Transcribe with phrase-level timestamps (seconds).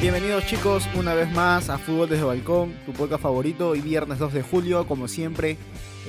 [0.00, 3.68] Bienvenidos chicos una vez más a Fútbol desde Balcón, tu podcast favorito.
[3.68, 5.58] Hoy viernes 2 de julio, como siempre,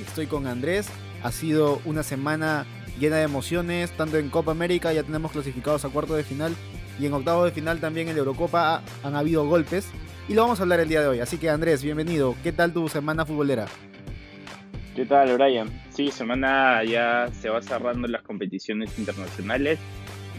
[0.00, 0.88] estoy con Andrés.
[1.22, 2.64] Ha sido una semana
[2.98, 6.56] llena de emociones, tanto en Copa América ya tenemos clasificados a cuarto de final
[6.98, 9.90] y en octavo de final también en la Eurocopa han habido golpes
[10.28, 11.20] y lo vamos a hablar el día de hoy.
[11.20, 12.34] Así que Andrés, bienvenido.
[12.42, 13.66] ¿Qué tal tu semana futbolera?
[14.94, 15.68] ¿Qué tal, Brian?
[15.90, 19.78] Sí, semana ya se va cerrando las competiciones internacionales.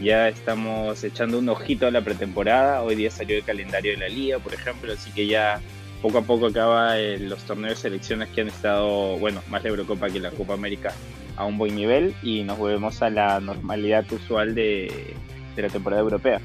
[0.02, 2.82] Ya estamos echando un ojito a la pretemporada.
[2.82, 5.60] Hoy día salió el calendario de la liga, por ejemplo, así que ya
[6.02, 9.70] poco a poco acaba eh, los torneos de selecciones que han estado, bueno, más la
[9.70, 10.92] Eurocopa que la Copa América
[11.36, 15.14] a un buen nivel y nos volvemos a la normalidad usual de,
[15.56, 16.40] la temporada europea.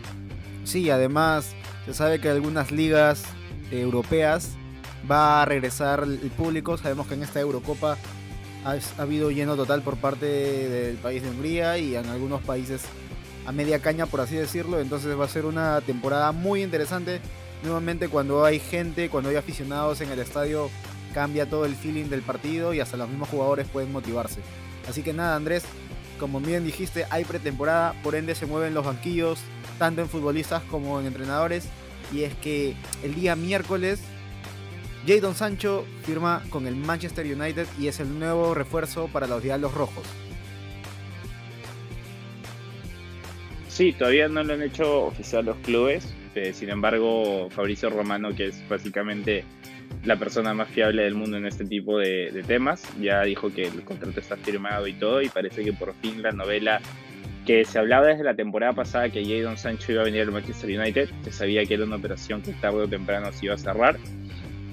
[0.63, 1.55] Sí, además
[1.89, 3.23] se sabe que algunas ligas
[3.71, 4.51] europeas
[5.09, 6.77] va a regresar el público.
[6.77, 7.97] Sabemos que en esta Eurocopa
[8.63, 12.83] ha, habido lleno total por parte del país de Hungría y en algunos países
[13.47, 14.79] a media caña, por así decirlo.
[14.79, 17.21] Entonces va a ser una temporada muy interesante.
[17.63, 20.69] Nuevamente cuando hay gente, cuando hay aficionados en el estadio,
[21.15, 24.41] cambia todo el feeling del partido y hasta los mismos jugadores pueden motivarse.
[24.87, 25.63] Así que nada, Andrés,
[26.19, 29.39] como bien dijiste, hay pretemporada, por ende se mueven los banquillos,
[29.77, 31.67] tanto en futbolistas como en entrenadores.
[32.13, 34.01] Y es que el día miércoles,
[35.07, 39.73] Jadon Sancho firma con el Manchester United y es el nuevo refuerzo para los Diablos
[39.73, 40.03] Rojos.
[43.67, 46.13] Sí, todavía no lo han hecho oficial los clubes.
[46.35, 49.45] Eh, sin embargo, Fabricio Romano, que es básicamente
[50.03, 52.83] la persona más fiable del mundo en este tipo de, temas.
[52.99, 56.31] Ya dijo que el contrato está firmado y todo, y parece que por fin la
[56.31, 56.81] novela
[57.45, 60.79] que se hablaba desde la temporada pasada que Jadon Sancho iba a venir al Manchester
[60.79, 63.97] United, se sabía que era una operación que tarde o temprano se iba a cerrar.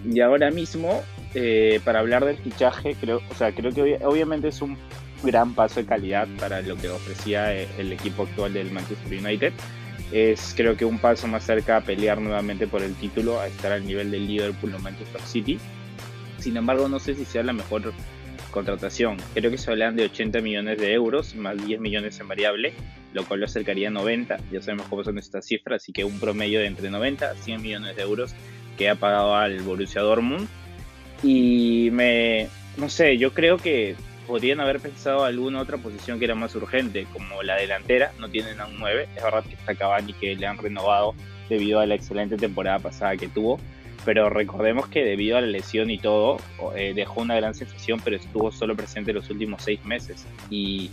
[0.05, 1.03] Y ahora mismo,
[1.35, 4.77] eh, para hablar del fichaje, creo, o sea, creo que obviamente es un
[5.23, 9.53] gran paso de calidad para lo que ofrecía eh, el equipo actual del Manchester United
[10.13, 13.73] es creo que un paso más cerca a pelear nuevamente por el título, a estar
[13.73, 15.59] al nivel del Liverpool o Manchester City.
[16.39, 17.93] Sin embargo, no sé si sea la mejor
[18.51, 19.17] contratación.
[19.35, 22.73] Creo que se hablan de 80 millones de euros, más 10 millones en variable,
[23.13, 24.39] lo cual lo acercaría a 90.
[24.51, 27.63] Ya sabemos cómo son estas cifras, así que un promedio de entre 90 a 100
[27.63, 28.35] millones de euros
[28.79, 30.49] que ha pagado al Borussia Dortmund.
[31.23, 36.35] Y me, no sé, yo creo que podrían haber pensado alguna otra posición que era
[36.35, 40.13] más urgente, como la delantera, no tienen a un 9, es verdad que está Cavani
[40.13, 41.15] que le han renovado
[41.49, 43.61] debido a la excelente temporada pasada que tuvo,
[44.05, 46.39] pero recordemos que debido a la lesión y todo,
[46.77, 50.25] eh, dejó una gran sensación, pero estuvo solo presente los últimos seis meses.
[50.49, 50.91] Y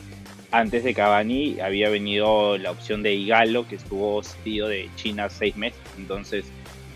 [0.52, 5.56] antes de Cavani había venido la opción de Igalo, que estuvo cedido de China seis
[5.56, 6.46] meses, entonces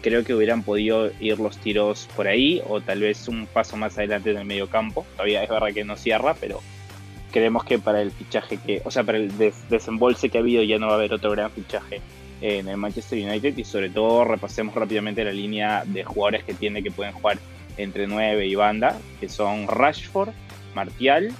[0.01, 3.97] creo que hubieran podido ir los tiros por ahí o tal vez un paso más
[3.97, 5.05] adelante en el medio campo.
[5.13, 6.61] Todavía es verdad que no cierra, pero
[7.31, 9.31] creemos que para el fichaje que, o sea, para el
[9.69, 12.01] desembolse que ha habido ya no va a haber otro gran fichaje
[12.41, 16.83] en el Manchester United y sobre todo repasemos rápidamente la línea de jugadores que tiene
[16.83, 17.39] que pueden jugar
[17.77, 20.29] entre 9 y banda, que son Rashford,
[20.73, 21.31] Martial,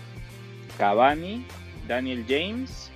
[0.77, 1.43] Cavani,
[1.87, 2.91] Daniel James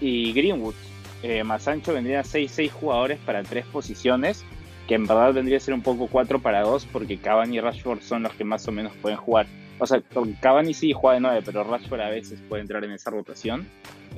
[0.00, 0.74] y Greenwood.
[1.22, 4.44] Eh, más ancho vendrían 6-6 jugadores para tres posiciones
[4.92, 8.02] que en verdad vendría a ser un poco 4 para 2 porque Cavani y Rashford
[8.02, 9.46] son los que más o menos pueden jugar.
[9.78, 10.02] O sea,
[10.40, 13.66] Cavani sí juega de 9, pero Rashford a veces puede entrar en esa rotación.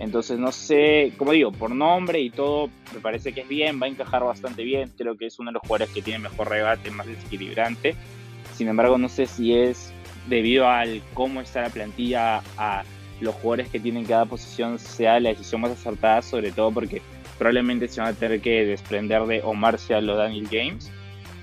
[0.01, 3.87] Entonces no sé, como digo, por nombre y todo, me parece que es bien, va
[3.87, 4.91] a encajar bastante bien.
[4.99, 7.95] Creo que es uno de los jugadores que tiene mejor regate, más desequilibrante.
[8.57, 9.93] Sin embargo, no sé si es
[10.29, 12.83] debido al cómo está la plantilla, a
[13.21, 17.01] los jugadores que tienen cada posición, sea la decisión más acertada, sobre todo porque
[17.39, 20.91] probablemente se van a tener que desprender de o Marcial o Daniel James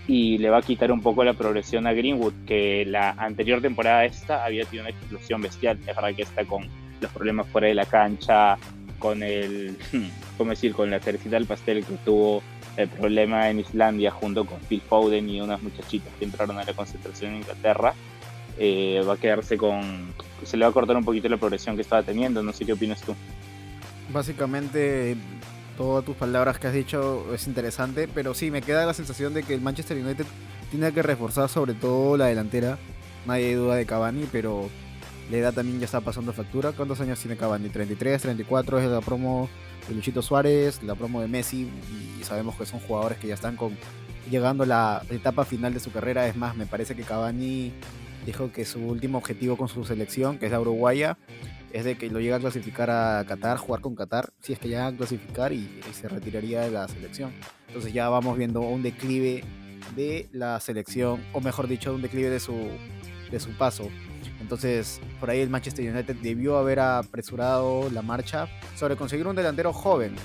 [0.07, 4.05] y le va a quitar un poco la progresión a Greenwood, que la anterior temporada
[4.05, 5.79] esta había tenido una explosión bestial.
[5.87, 6.67] Es verdad que está con
[6.99, 8.57] los problemas fuera de la cancha,
[8.99, 9.77] con el,
[10.37, 12.43] ¿cómo decir?, con la cerecita del pastel que tuvo
[12.77, 16.73] el problema en Islandia junto con Phil Foden y unas muchachitas que entraron a la
[16.73, 17.93] concentración en Inglaterra.
[18.57, 20.13] Eh, va a quedarse con,
[20.43, 22.43] se le va a cortar un poquito la progresión que estaba teniendo.
[22.43, 23.15] No sé qué opinas tú.
[24.09, 25.15] Básicamente
[25.77, 29.43] todas tus palabras que has dicho es interesante, pero sí, me queda la sensación de
[29.43, 30.25] que el Manchester United
[30.69, 32.77] tiene que reforzar sobre todo la delantera.
[33.25, 34.69] Nadie duda de Cavani, pero
[35.29, 36.71] la edad también ya está pasando factura.
[36.71, 37.69] ¿Cuántos años tiene Cavani?
[37.69, 39.49] 33, 34 es la promo
[39.87, 41.69] de Luchito Suárez, la promo de Messi,
[42.19, 43.77] y sabemos que son jugadores que ya están con
[44.29, 46.27] llegando a la etapa final de su carrera.
[46.27, 47.71] Es más, me parece que Cavani
[48.25, 51.17] dijo que su último objetivo con su selección, que es la Uruguaya,
[51.73, 54.67] es de que lo llega a clasificar a Qatar, jugar con Qatar, si es que
[54.67, 57.33] llega a clasificar y, se retiraría de la selección.
[57.67, 59.43] Entonces ya vamos viendo un declive
[59.95, 62.69] de la selección, o mejor dicho, un declive de su,
[63.29, 63.89] de su paso.
[64.39, 69.71] Entonces, por ahí el Manchester United debió haber apresurado la marcha sobre conseguir un delantero
[69.71, 70.15] joven.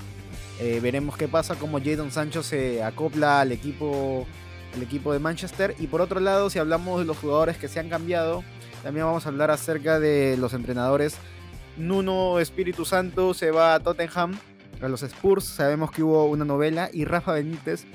[0.59, 4.25] Eh, veremos qué pasa, cómo Jadon Sancho se acopla al equipo,
[4.73, 5.75] al equipo de Manchester.
[5.79, 8.43] Y por otro lado, si hablamos de los jugadores que se han cambiado,
[8.83, 11.17] también vamos a hablar acerca de los entrenadores.
[11.77, 14.37] Nuno Espíritu Santo se va a Tottenham,
[14.81, 15.45] a los Spurs.
[15.45, 16.89] Sabemos que hubo una novela.
[16.91, 17.85] Y Rafa Benítez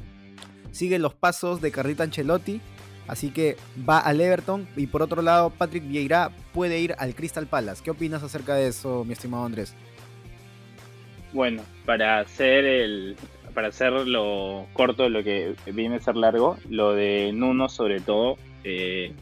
[0.70, 2.60] sigue los pasos de Carrita Ancelotti
[3.08, 3.56] Así que
[3.88, 4.66] va al Everton.
[4.76, 7.82] Y por otro lado, Patrick Vieira puede ir al Crystal Palace.
[7.82, 9.74] ¿Qué opinas acerca de eso, mi estimado Andrés?
[11.32, 13.16] Bueno, para hacer el.
[13.54, 18.38] Para hacerlo corto, lo que viene a ser largo, lo de Nuno sobre todo.
[18.64, 19.12] Eh,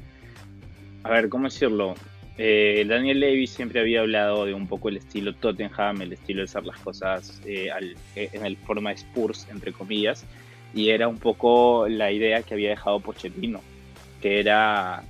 [1.02, 1.94] a ver, ¿cómo decirlo?
[2.42, 6.44] Eh, Daniel Levy siempre había hablado de un poco el estilo Tottenham, el estilo de
[6.44, 7.68] hacer las cosas eh,
[8.14, 10.24] en el forma Spurs, entre comillas,
[10.72, 13.60] y era un poco la idea que había dejado Pochettino
[14.20, 15.02] que era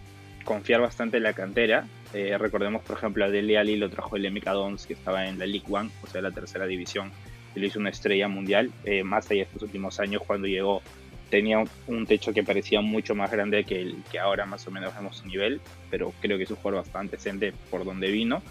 [0.45, 1.87] confiar bastante en la cantera.
[2.13, 5.39] Eh, recordemos, por ejemplo, a Dele Ali lo trajo el MK Dons, que estaba en
[5.39, 7.13] la League One, o sea, la tercera división,
[7.55, 8.71] y lo hizo una estrella mundial.
[8.85, 10.83] Eh, más allá de estos últimos años, cuando llegó,
[11.31, 14.95] tenía un techo que parecía mucho más grande que el que ahora más o menos
[14.95, 15.61] vemos su nivel,
[15.91, 18.43] pero creo que es un jugador bastante decente por donde vino.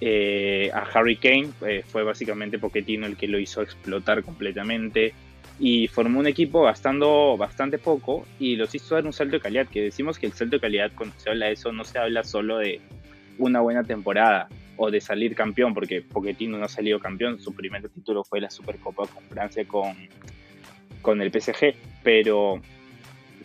[0.00, 1.48] Eh, a Harry Kane
[1.88, 5.12] fue básicamente Pochettino el que lo hizo explotar completamente
[5.58, 9.66] y formó un equipo gastando bastante poco y los hizo dar un salto de calidad,
[9.66, 12.22] que decimos que el salto de calidad cuando se habla de eso no se habla
[12.22, 12.80] solo de
[13.38, 17.88] una buena temporada o de salir campeón, porque Pochettino no ha salido campeón, su primer
[17.88, 19.96] título fue la Supercopa con Francia con,
[21.02, 22.60] con el PSG, pero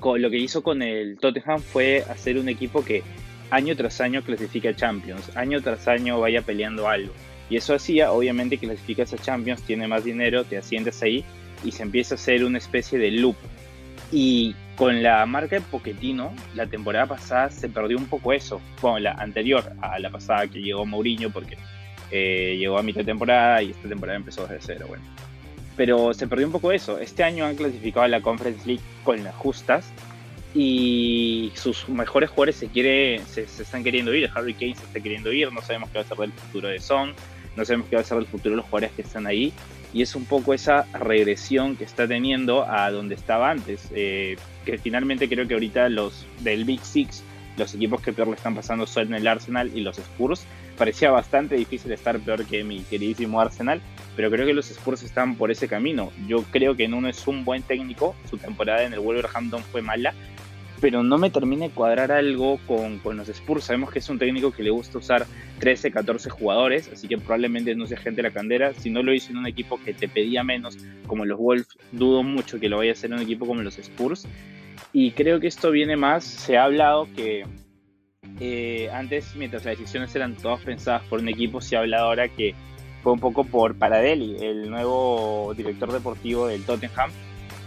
[0.04, 3.04] lo que hizo con el Tottenham fue hacer un equipo que
[3.50, 7.14] año tras año clasifica a Champions, año tras año vaya peleando algo.
[7.50, 11.24] Y eso hacía, obviamente, que clasificas a Champions, tiene más dinero, te asciendes ahí
[11.64, 13.36] y se empieza a hacer una especie de loop.
[14.12, 18.62] Y con la marca de Poquetino, la temporada pasada se perdió un poco eso.
[18.82, 21.58] Bueno, la anterior a la pasada que llegó Mourinho, porque
[22.12, 24.86] eh, llegó a mitad de temporada y esta temporada empezó desde cero.
[24.88, 25.04] Bueno.
[25.76, 27.00] Pero se perdió un poco eso.
[27.00, 29.86] Este año han clasificado a la Conference League con las justas
[30.54, 34.30] y sus mejores jugadores se, quiere, se, están queriendo ir.
[34.36, 35.52] Harry Kane se está queriendo ir.
[35.52, 37.14] No sabemos qué va a ser del futuro de Son.
[37.56, 39.54] No sabemos qué va a ser del futuro de los jugadores que están ahí
[39.94, 44.78] y es un poco esa regresión que está teniendo a donde estaba antes, eh, que
[44.80, 47.24] finalmente creo que ahorita los del Big Six,
[47.58, 50.46] los equipos que peor le están pasando son el Arsenal y los Spurs,
[50.78, 53.82] parecía bastante difícil estar peor que mi queridísimo Arsenal,
[54.16, 56.12] pero creo que los Spurs están por ese camino.
[56.28, 60.14] Yo creo que Nuno es un buen técnico, su temporada en el Wolverhampton fue mala,
[60.82, 63.64] pero no me termina cuadrar algo con, con, los Spurs.
[63.64, 65.26] Sabemos que es un técnico que le gusta usar
[65.60, 68.74] 13, 14 jugadores, así que probablemente no sea gente de la candera.
[68.74, 70.78] Si no lo hizo en un equipo que te pedía menos,
[71.08, 73.80] como los Wolves, dudo mucho que lo vaya a hacer en un equipo como los
[73.80, 74.28] Spurs.
[74.92, 77.46] Y creo que esto viene más, se ha hablado que
[78.40, 82.28] eh, antes, mientras las decisiones eran todas pensadas por un equipo, se ha hablado ahora
[82.28, 82.56] que
[83.04, 87.12] fue un poco por Paradelli, el nuevo director deportivo del Tottenham,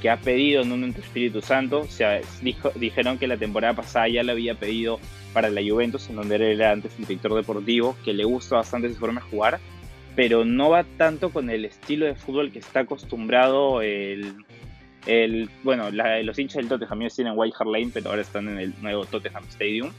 [0.00, 1.80] que ha pedido en un Espíritu Santo.
[1.80, 4.98] O sea, dijo, dijeron que la temporada pasada ya lo había pedido
[5.34, 8.96] para la Juventus, en donde era antes el director deportivo, que le gusta bastante su
[8.96, 9.60] forma de jugar,
[10.14, 14.34] pero no va tanto con el estilo de fútbol que está acostumbrado el,
[15.62, 19.04] bueno, los hinchas del Tottenham tienen White Hart Lane, pero ahora están en el nuevo
[19.04, 19.92] Tottenham Stadium.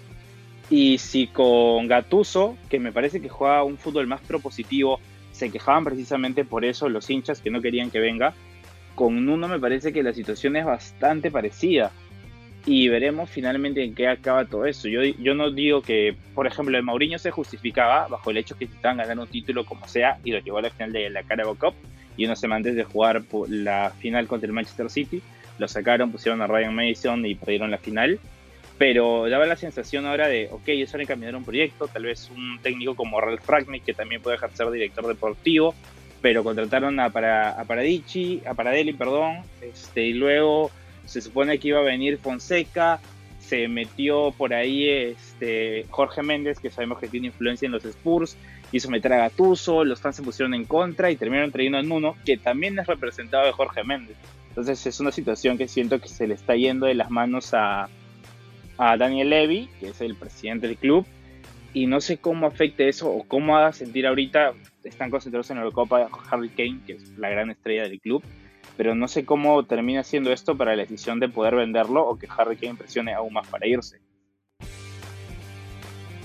[0.72, 5.00] Y si con Gatuso, que me parece que juega un fútbol más propositivo,
[5.38, 8.34] se quejaban precisamente por eso los hinchas que no querían que venga,
[8.96, 11.92] con Nuno me parece que la situación es bastante parecida.
[12.66, 14.90] Y veremos finalmente en qué acaba todo eso.
[14.90, 18.66] Yo, yo no digo que, por ejemplo, el Mauriño se justificaba bajo el hecho que
[18.66, 21.56] estaban ganando un título como sea y lo llevó a la final de la Carabao
[21.56, 21.76] Cup
[22.18, 25.22] y unos semanas antes de jugar la final contra el Manchester City.
[25.60, 28.20] Lo sacaron, pusieron a Ryan Mason y perdieron la final.
[28.78, 32.30] Pero daba la sensación ahora de, ok, es hora de cambiar un proyecto, tal vez
[32.30, 35.74] un técnico como Ralph Ragnick, que también puede ejercer director deportivo,
[36.22, 40.70] pero contrataron a, para, a Paradici, a Paradelli, perdón, este, y luego
[41.06, 43.00] se supone que iba a venir Fonseca,
[43.40, 48.38] se metió por ahí este, Jorge Méndez, que sabemos que tiene influencia en los Spurs,
[48.72, 52.16] hizo meter a Gatuso, los fans se pusieron en contra y terminaron trayendo a Nuno,
[52.26, 54.18] que también es representado de Jorge Méndez.
[54.50, 57.90] Entonces es una situación que siento que se le está yendo de las manos a,
[58.78, 61.06] a Daniel Levy, que es el presidente del club,
[61.74, 64.54] y no sé cómo afecte eso o cómo haga sentir ahorita,
[64.84, 68.24] están concentrados en la Eurocopa Harry Kane, que es la gran estrella del club,
[68.78, 72.28] pero no sé cómo termina siendo esto para la decisión de poder venderlo o que
[72.36, 74.00] Harry Kane presione aún más para irse.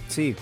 [0.08, 0.36] Sí,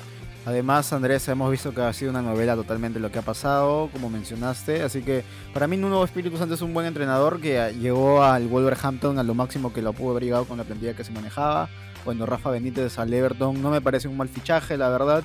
[0.47, 4.09] Además, Andrés, hemos visto que ha sido una novela totalmente lo que ha pasado, como
[4.09, 4.83] mencionaste.
[4.83, 9.19] Así que para mí, Nuno Espíritu Santo es un buen entrenador que llegó al Wolverhampton
[9.19, 11.69] a lo máximo que lo pudo haber llegado con la plantilla que se manejaba.
[12.05, 15.23] Bueno, Rafa Benítez al Everton no me parece un mal fichaje, la verdad.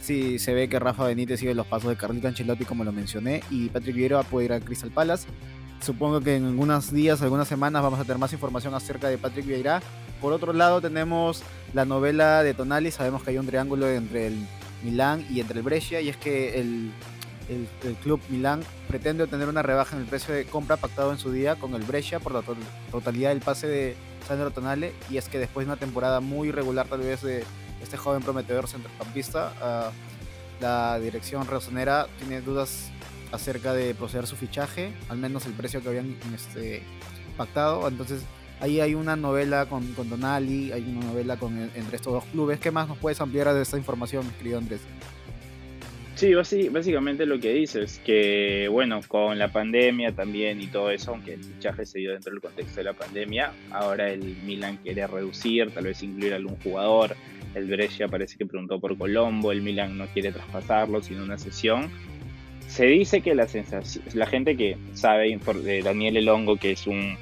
[0.00, 3.42] Sí, se ve que Rafa Benítez sigue los pasos de Carlito Ancelotti, como lo mencioné,
[3.50, 5.26] y Patrick Vieira puede ir a Crystal Palace.
[5.80, 9.46] Supongo que en algunos días, algunas semanas vamos a tener más información acerca de Patrick
[9.46, 9.82] Vieira.
[10.20, 11.42] Por otro lado, tenemos
[11.74, 12.90] la novela de Tonali.
[12.90, 14.46] Sabemos que hay un triángulo entre el
[14.82, 16.90] Milán y entre el Brescia, y es que el,
[17.48, 21.30] el, club Milán pretende obtener una rebaja en el precio de compra pactado en su
[21.30, 22.42] día con el Brescia por la
[22.90, 24.92] totalidad del pase de Sandro Tonali.
[25.10, 27.44] Y es que después de una temporada muy regular, tal vez de
[27.82, 32.90] este joven prometedor centrocampista, uh, la dirección rosonera tiene dudas
[33.32, 36.82] acerca de proceder su fichaje, al menos el precio que habían este,
[37.36, 37.86] pactado.
[37.88, 38.22] Entonces,
[38.60, 42.60] ahí hay una novela con, con Donali, hay una novela con, entre estos dos clubes.
[42.60, 44.80] ¿Qué más nos puedes ampliar de esta información, querido Andrés?
[46.16, 51.34] Sí, básicamente lo que dices, que bueno, con la pandemia también y todo eso, aunque
[51.34, 55.70] el fichaje se dio dentro del contexto de la pandemia, ahora el Milan quiere reducir,
[55.70, 57.14] tal vez incluir algún jugador,
[57.54, 61.90] el Brescia parece que preguntó por Colombo, el Milan no quiere traspasarlo, sino una sesión
[62.66, 65.38] se dice que la sensación, la gente que sabe
[65.82, 67.16] Daniel Elongo, que es un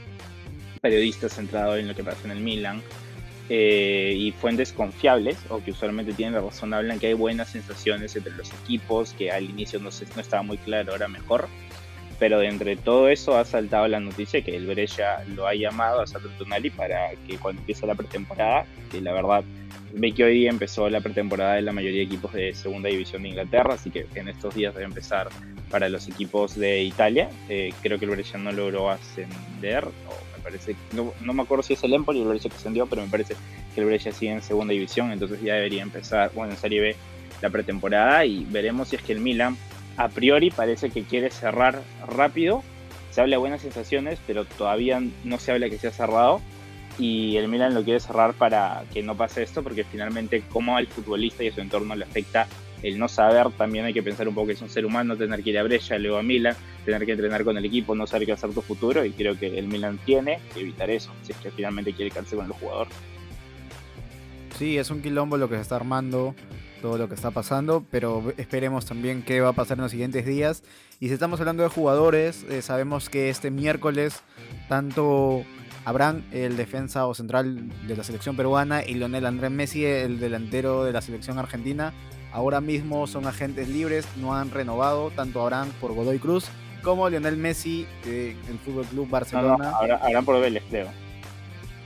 [0.81, 2.83] periodista centrado en lo que pasa en el Milan,
[3.49, 8.17] eh, y fuentes confiables, o que usualmente tienen la razón, hablan que hay buenas sensaciones
[8.17, 11.49] entre los equipos, que al inicio no, no estaba muy claro, ahora mejor.
[12.19, 16.01] Pero de entre todo eso ha saltado la noticia que el Brescia lo ha llamado
[16.01, 19.45] a Sandro Tonali para que cuando empiece la pretemporada, que la verdad
[19.97, 23.29] Ve que hoy empezó la pretemporada de la mayoría de equipos de segunda división de
[23.29, 25.29] Inglaterra, así que en estos días debe empezar
[25.71, 27.31] para los equipos de Italia.
[27.49, 31.73] Eh, creo que el Brescia no logró ascender, o parece, no, no me acuerdo si
[31.73, 33.35] es el Empoli o el Brescia que ascendió, pero me parece
[33.75, 36.97] que el Brescia sigue en segunda división, entonces ya debería empezar, bueno, en Serie B
[37.43, 39.57] la pretemporada y veremos si es que el Milan
[39.97, 42.63] a priori parece que quiere cerrar rápido.
[43.11, 46.41] Se habla de buenas sensaciones, pero todavía no se habla que sea cerrado
[46.99, 50.87] y el Milan lo quiere cerrar para que no pase esto, porque finalmente como al
[50.87, 52.47] futbolista y a su entorno le afecta
[52.85, 55.43] el no saber, también hay que pensar un poco que es un ser humano, tener
[55.43, 58.27] que ir a Brescia, luego a Milan, tener que entrenar con el equipo, no saber
[58.27, 61.39] qué ser tu futuro, y creo que el Milan tiene que evitar eso, si es
[61.39, 62.89] que finalmente quiere quedarse con el jugador.
[64.59, 66.35] Sí, es un quilombo lo que se está armando,
[66.83, 70.27] todo lo que está pasando, pero esperemos también qué va a pasar en los siguientes
[70.27, 70.63] días.
[71.01, 74.23] Y si estamos hablando de jugadores, eh, sabemos que este miércoles
[74.69, 75.45] tanto
[75.87, 80.85] Abraham, el defensa o central de la selección peruana, y Lionel Andrés Messi, el delantero
[80.85, 81.93] de la selección argentina.
[82.35, 86.49] Ahora mismo son agentes libres, no han renovado tanto Abraham por Godoy Cruz
[86.83, 89.71] como Lionel Messi del Fútbol Club Barcelona.
[89.71, 90.89] No, Abraham por Vélez, creo.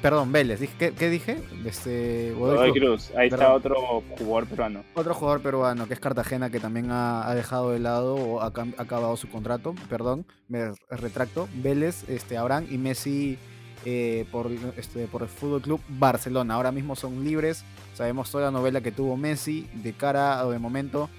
[0.01, 0.59] Perdón, Vélez.
[0.79, 1.43] ¿Qué, dije?
[1.67, 3.11] Este, Godoy, Cruz.
[3.15, 4.85] Ahí está otro jugador peruano.
[4.95, 9.19] Otro jugador peruano que es Cartagena que también ha, dejado de lado o ha, acabado
[9.19, 9.75] su contrato.
[9.91, 11.47] Perdón, me retracto.
[11.57, 13.39] Vélez, este, Abraham y Messi
[13.85, 16.55] eh, por, este, por el Fútbol Club Barcelona.
[16.55, 17.67] Ahora mismo son libres.
[17.99, 19.69] Sabemos toda la novela que tuvo Messi.
[19.75, 21.11] De cara o de momento,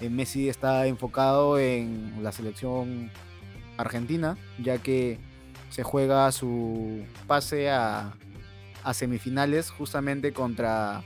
[0.00, 3.10] eh, Messi está enfocado en la selección
[3.76, 5.18] argentina, ya que
[5.68, 8.14] se juega su pase a,
[8.94, 11.02] semifinales justamente contra,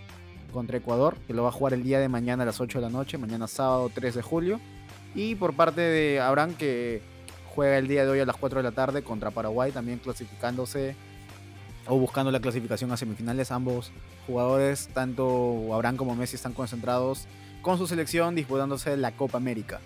[0.52, 2.86] contra Ecuador, que lo va a jugar el día de mañana a las 8 de
[2.86, 4.60] la noche, mañana sábado 3 de julio.
[5.16, 7.02] Y por parte de Abraham, que
[7.52, 10.94] juega el día de hoy a las 4 de la tarde contra Paraguay, también clasificándose
[11.86, 13.50] o buscando la clasificación a semifinales.
[13.50, 13.92] Ambos
[14.26, 17.26] jugadores, tanto Abraham como Messi, están concentrados
[17.62, 19.80] con su selección disputándose la Copa América.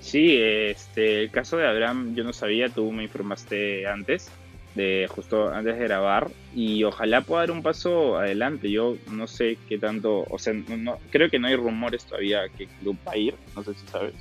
[0.00, 4.30] Sí, este, el caso de Abraham yo no sabía, tú me informaste antes,
[4.74, 8.70] de justo antes de grabar, y ojalá pueda dar un paso adelante.
[8.70, 12.64] Yo no sé qué tanto, o sea, no, creo que no hay rumores todavía que
[12.64, 14.14] el club va a ir, no sé si sabes.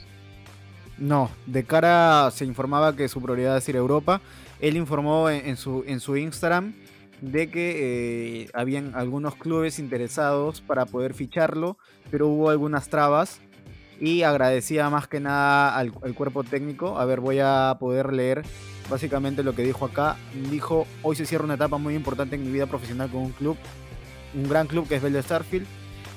[0.98, 4.20] No, de cara se informaba que su prioridad es ir a Europa.
[4.60, 6.74] Él informó en, su, en su Instagram
[7.22, 11.78] de que eh, habían algunos clubes interesados para poder ficharlo,
[12.12, 13.40] pero hubo algunas trabas
[14.00, 17.00] y agradecía más que nada al, cuerpo técnico.
[17.00, 18.44] A ver, voy a poder leer
[18.90, 20.18] básicamente lo que dijo acá.
[20.52, 23.58] Dijo, hoy se cierra una etapa muy importante en mi vida profesional con un club,
[24.36, 25.68] un gran club que es Vélez Starfield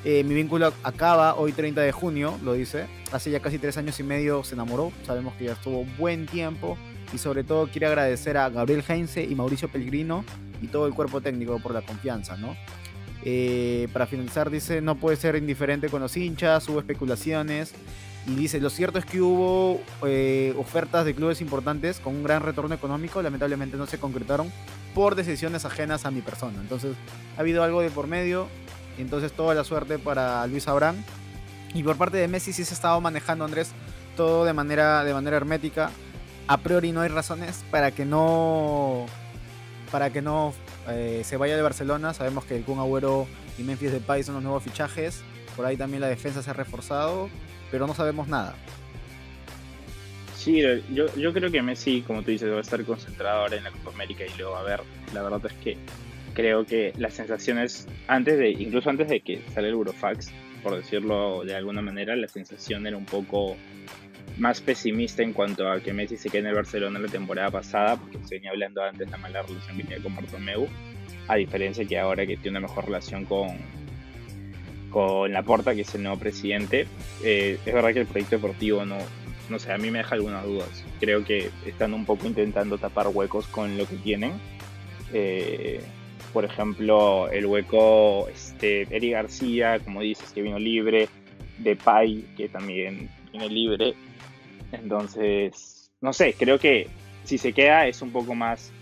[0.02, 2.86] eh, mi vínculo acaba hoy 30 de junio, lo dice.
[3.12, 4.92] Hace ya casi tres años y medio se enamoró.
[5.04, 6.78] Sabemos que ya estuvo buen tiempo.
[7.12, 10.24] Y sobre todo quiere agradecer a Gabriel Heinze y Mauricio Pellegrino
[10.62, 12.56] y todo el cuerpo técnico por la confianza, ¿no?
[13.24, 17.72] Eh, para finalizar, dice, no puede ser indiferente con los hinchas, hubo especulaciones.
[18.26, 22.42] Y dice, lo cierto es que hubo eh, ofertas de clubes importantes con un gran
[22.42, 24.52] retorno económico, lamentablemente no se concretaron
[24.94, 26.58] por decisiones ajenas a mi persona.
[26.60, 26.96] Entonces,
[27.36, 28.48] ha habido algo de por medio,
[28.98, 30.96] entonces toda la suerte para Luis Abraham.
[31.72, 33.70] Y por parte de Messi sí se ha estado manejando, Andrés,
[34.16, 35.90] todo de manera, de manera hermética.
[36.46, 39.06] A priori no hay razones para que no
[39.90, 40.54] para que no
[40.88, 42.14] eh, se vaya de Barcelona.
[42.14, 43.26] Sabemos que el Kun Agüero
[43.58, 45.22] y Memphis Depay son los nuevos fichajes.
[45.56, 47.28] Por ahí también la defensa se ha reforzado,
[47.70, 48.54] pero no sabemos nada.
[50.36, 53.64] Sí, yo, yo creo que Messi, como tú dices, va a estar concentrado ahora en
[53.64, 54.80] la Copa América y luego a ver.
[55.12, 55.76] La verdad es que
[56.32, 60.30] creo que las sensaciones, antes de, incluso antes de que sale el Eurofax,
[60.62, 63.56] por decirlo de alguna manera, la sensación era un poco
[64.38, 67.96] más pesimista en cuanto a que Messi se quede en el Barcelona la temporada pasada,
[67.96, 70.68] porque se venía hablando antes de la mala relación que tenía con Bartomeu,
[71.28, 73.58] a diferencia que ahora que tiene una mejor relación con,
[74.90, 76.86] con Laporta, que es el nuevo presidente.
[77.22, 78.98] Eh, es verdad que el proyecto deportivo no,
[79.48, 80.84] no sé, a mí me deja algunas dudas.
[81.00, 84.32] Creo que están un poco intentando tapar huecos con lo que tienen.
[85.12, 85.80] Eh,
[86.32, 91.08] por ejemplo, el hueco este, Eri García, como dices, que vino libre,
[91.58, 93.94] de Pai, que también viene libre.
[94.72, 96.88] Entonces, no sé, creo que
[97.24, 98.72] si se queda es un poco más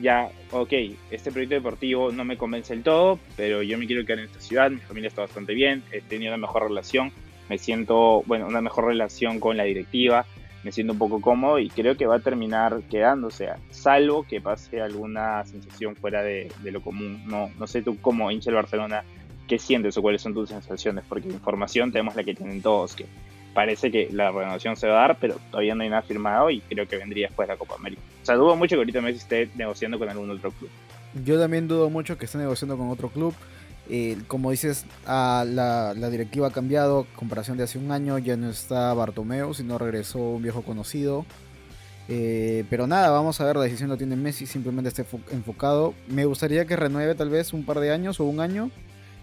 [0.00, 0.72] ya, ok,
[1.10, 4.40] este proyecto deportivo no me convence del todo, pero yo me quiero quedar en esta
[4.40, 7.12] ciudad, mi familia está bastante bien, he tenido una mejor relación,
[7.48, 10.24] me siento, bueno, una mejor relación con la directiva,
[10.62, 14.80] me siento un poco cómodo y creo que va a terminar quedándose, salvo que pase
[14.80, 17.22] alguna sensación fuera de, lo común.
[17.26, 19.04] No, no sé tú como hincha del Barcelona,
[19.48, 21.04] ¿qué sientes o cuáles son tus sensaciones?
[21.08, 23.06] Porque información tenemos la que tienen todos, que
[23.54, 26.60] parece que la renovación se va a dar, pero todavía no hay nada firmado y
[26.60, 28.02] creo que vendría después de la Copa América.
[28.22, 30.70] O sea, dudo mucho que ahorita Messi esté negociando con algún otro club.
[31.24, 33.34] Yo también dudo mucho que esté negociando con otro club.
[33.88, 38.94] Eh, como dices, la, directiva ha cambiado, comparación de hace un año, ya no está
[38.94, 41.26] Bartomeu, sino regresó un viejo conocido.
[42.08, 45.94] Eh, pero nada, vamos a ver, la decisión la tiene Messi, simplemente esté enfocado.
[46.06, 48.70] Me gustaría que renueve tal vez un par de años o un año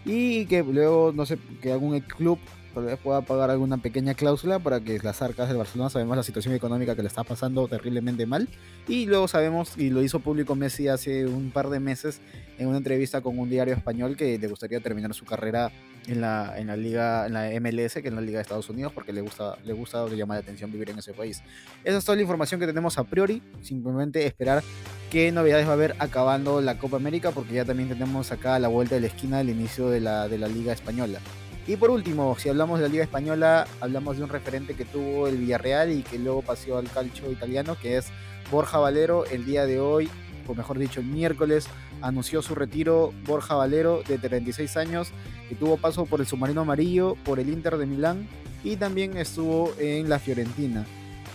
[0.04, 2.40] y que luego, no sé, que algún club
[2.78, 6.22] tal vez pueda pagar alguna pequeña cláusula para que las arcas del Barcelona sabemos la
[6.22, 8.48] situación económica que le está pasando terriblemente mal.
[8.88, 12.22] Y luego sabemos y lo hizo público Messi hace un par de meses
[12.60, 15.72] en una entrevista con un diario español que le gustaría terminar su carrera
[16.06, 18.94] en la, en la liga en la MLS que es la liga de Estados Unidos
[18.94, 21.42] porque le gusta le gusta le llama la atención vivir en ese país.
[21.84, 23.42] Esa es toda la información que tenemos a priori.
[23.64, 24.64] Simplemente esperar
[25.10, 28.60] qué novedades va a haber acabando la Copa América porque ya también tenemos acá a
[28.60, 31.20] la vuelta de la esquina el inicio de la, de la liga española
[31.68, 35.28] y por último, si hablamos de la Liga Española, hablamos de un referente que tuvo
[35.28, 38.08] el Villarreal y que luego pasó al calcio italiano, que es
[38.50, 39.26] Borja Valero.
[39.26, 40.10] El día de hoy,
[40.48, 41.68] o mejor dicho, el miércoles,
[42.02, 45.10] anunció su retiro Borja Valero, de 36 años,
[45.50, 48.28] que tuvo paso por el Submarino Amarillo, por el Inter de Milán
[48.64, 50.86] y también estuvo en la Fiorentina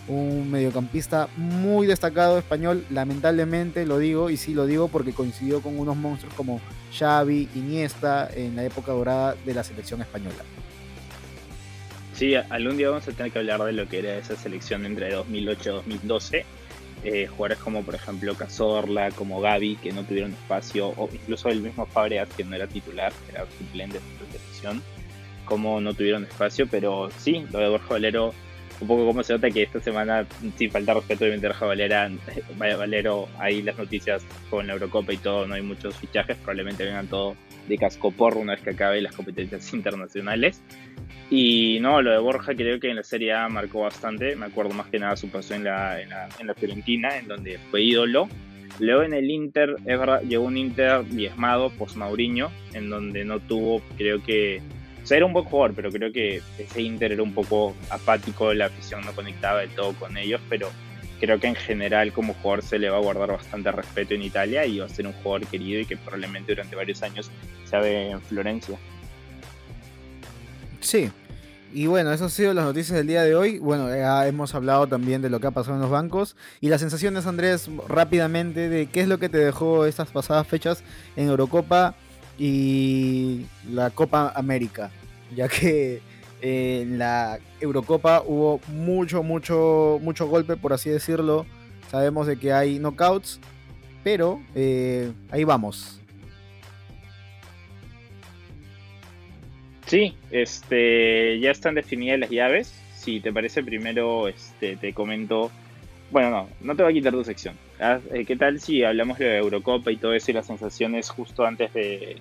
[0.08, 5.78] un mediocampista muy destacado español, lamentablemente lo digo, y sí lo digo porque coincidió con
[5.78, 6.60] unos monstruos como
[6.96, 10.42] Xavi, Iniesta, en la época dorada de la selección española.
[12.14, 15.12] Sí, algún día vamos a tener que hablar de lo que era esa selección entre
[15.12, 16.46] 2008 y 2012.
[17.04, 21.60] Eh, jugadores como por ejemplo Cazorla, como Gaby, que no tuvieron espacio, o incluso el
[21.60, 24.82] mismo Fabregas, que no era titular, era suplente de selección,
[25.44, 28.32] como no tuvieron espacio, pero sí, lo de Borja Valero
[28.82, 32.10] un poco como se nota que esta semana, sin faltar respeto, de Raja Valera,
[32.58, 37.06] Valero, ahí las noticias con la Eurocopa y todo, no hay muchos fichajes, probablemente vengan
[37.06, 37.36] todo
[37.68, 40.62] de casco porro una vez que acabe las competencias internacionales.
[41.30, 44.74] Y no, lo de Borja creo que en la Serie A marcó bastante, me acuerdo
[44.74, 47.82] más que nada su paso en la, en la, en la Fiorentina, en donde fue
[47.82, 48.28] ídolo.
[48.78, 53.38] Luego en el Inter, es verdad, llegó un Inter diezmado, post Mauriño, en donde no
[53.40, 54.60] tuvo, creo que
[55.02, 58.54] o sea, era un buen jugador, pero creo que ese Inter era un poco apático,
[58.54, 60.70] la afición no conectaba del todo con ellos, pero
[61.20, 64.66] creo que en general como jugador se le va a guardar bastante respeto en Italia
[64.66, 67.30] y va a ser un jugador querido y que probablemente durante varios años
[67.64, 68.78] se ve en Florencia.
[70.80, 71.10] Sí,
[71.74, 73.58] y bueno, esas han sido las noticias del día de hoy.
[73.58, 76.36] Bueno, ya hemos hablado también de lo que ha pasado en los bancos.
[76.60, 80.84] Y las sensaciones, Andrés, rápidamente, de qué es lo que te dejó estas pasadas fechas
[81.16, 81.94] en Eurocopa
[82.38, 84.90] y la Copa América,
[85.34, 86.00] ya que
[86.40, 91.46] en la Eurocopa hubo mucho, mucho, mucho golpe, por así decirlo.
[91.90, 93.38] Sabemos de que hay knockouts,
[94.02, 96.00] pero eh, ahí vamos.
[99.86, 102.72] Sí, este, ya están definidas las llaves.
[102.96, 105.50] Si te parece, primero este, te comento.
[106.12, 107.56] Bueno, no, no te voy a quitar tu sección.
[107.80, 111.46] Ah, eh, ¿Qué tal si hablamos de Eurocopa y todo eso y las sensaciones justo
[111.46, 112.18] antes de.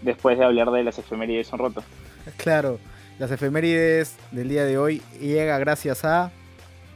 [0.00, 1.84] después de hablar de las efemérides son rotos?
[2.38, 2.80] Claro,
[3.18, 6.32] las efemérides del día de hoy llega gracias a.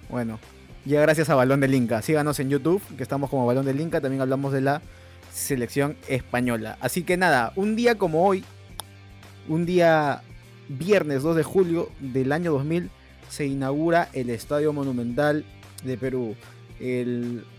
[0.09, 0.41] Bueno,
[0.87, 2.01] llega gracias a Balón del Inca.
[2.01, 4.01] Síganos en YouTube, que estamos como Balón del Inca.
[4.01, 4.81] También hablamos de la
[5.31, 6.79] selección española.
[6.81, 8.45] Así que nada, un día como hoy,
[9.47, 10.23] un día
[10.69, 12.89] viernes 2 de julio del año 2000
[13.29, 15.45] se inaugura el Estadio Monumental
[15.85, 16.37] de Perú,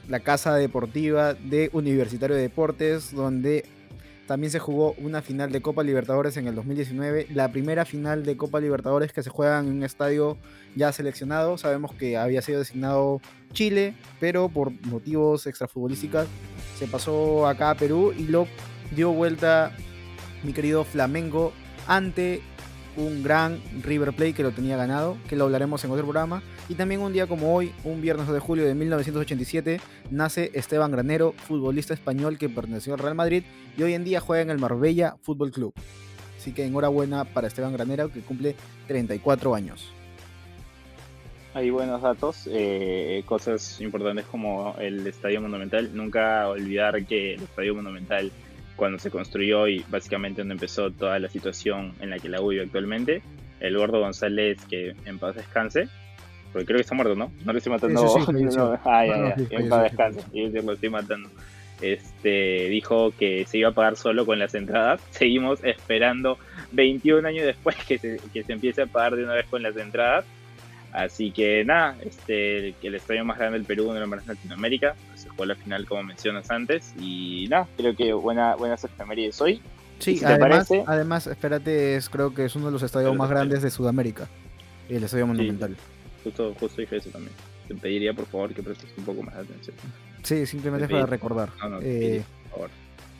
[0.09, 3.65] la casa deportiva de Universitario de Deportes, donde
[4.27, 8.37] también se jugó una final de Copa Libertadores en el 2019, la primera final de
[8.37, 10.37] Copa Libertadores que se juega en un estadio
[10.75, 11.57] ya seleccionado.
[11.57, 16.27] Sabemos que había sido designado Chile, pero por motivos extrafutbolísticos
[16.79, 18.47] se pasó acá a Perú y lo
[18.95, 19.75] dio vuelta
[20.43, 21.51] mi querido Flamengo
[21.87, 22.41] ante
[22.95, 26.41] un gran River Plate que lo tenía ganado, que lo hablaremos en otro programa.
[26.69, 31.33] Y también un día como hoy, un viernes de julio de 1987, nace Esteban Granero,
[31.33, 33.43] futbolista español que perteneció al Real Madrid
[33.77, 35.73] y hoy en día juega en el Marbella Fútbol Club.
[36.37, 38.55] Así que enhorabuena para Esteban Granero que cumple
[38.87, 39.91] 34 años.
[41.53, 45.91] Hay buenos datos, eh, cosas importantes como el Estadio Monumental.
[45.93, 48.31] Nunca olvidar que el Estadio Monumental
[48.75, 52.63] cuando se construyó y básicamente donde empezó toda la situación en la que la vive
[52.63, 53.21] actualmente.
[53.59, 55.89] El gordo González, que en paz descanse,
[56.53, 57.31] porque creo que está muerto, ¿no?
[57.43, 58.03] No lo estoy matando.
[58.85, 61.29] Ah, ya, ya, en paz descanse, y lo estoy matando.
[61.81, 65.01] Este, dijo que se iba a pagar solo con las entradas.
[65.09, 66.37] Seguimos esperando
[66.71, 69.75] 21 años después que se, que se empiece a pagar de una vez con las
[69.75, 70.23] entradas.
[70.93, 74.35] Así que nada, este, el estadio más grande del Perú, uno de los más de
[74.35, 79.41] Latinoamérica, se jugó la final como mencionas antes y nada, creo que buena, buenas efemérides
[79.41, 79.59] hoy.
[79.97, 83.71] Sí, además, además, espérate, es, creo que es uno de los estadios más grandes de
[83.71, 84.27] Sudamérica,
[84.87, 85.75] el Estadio Monumental.
[86.23, 87.33] Justo, justo dije eso también.
[87.67, 89.75] Te pediría por favor que prestes un poco más de atención.
[90.23, 91.49] Sí, simplemente para recordar.
[91.59, 92.69] No, no, eh, por favor.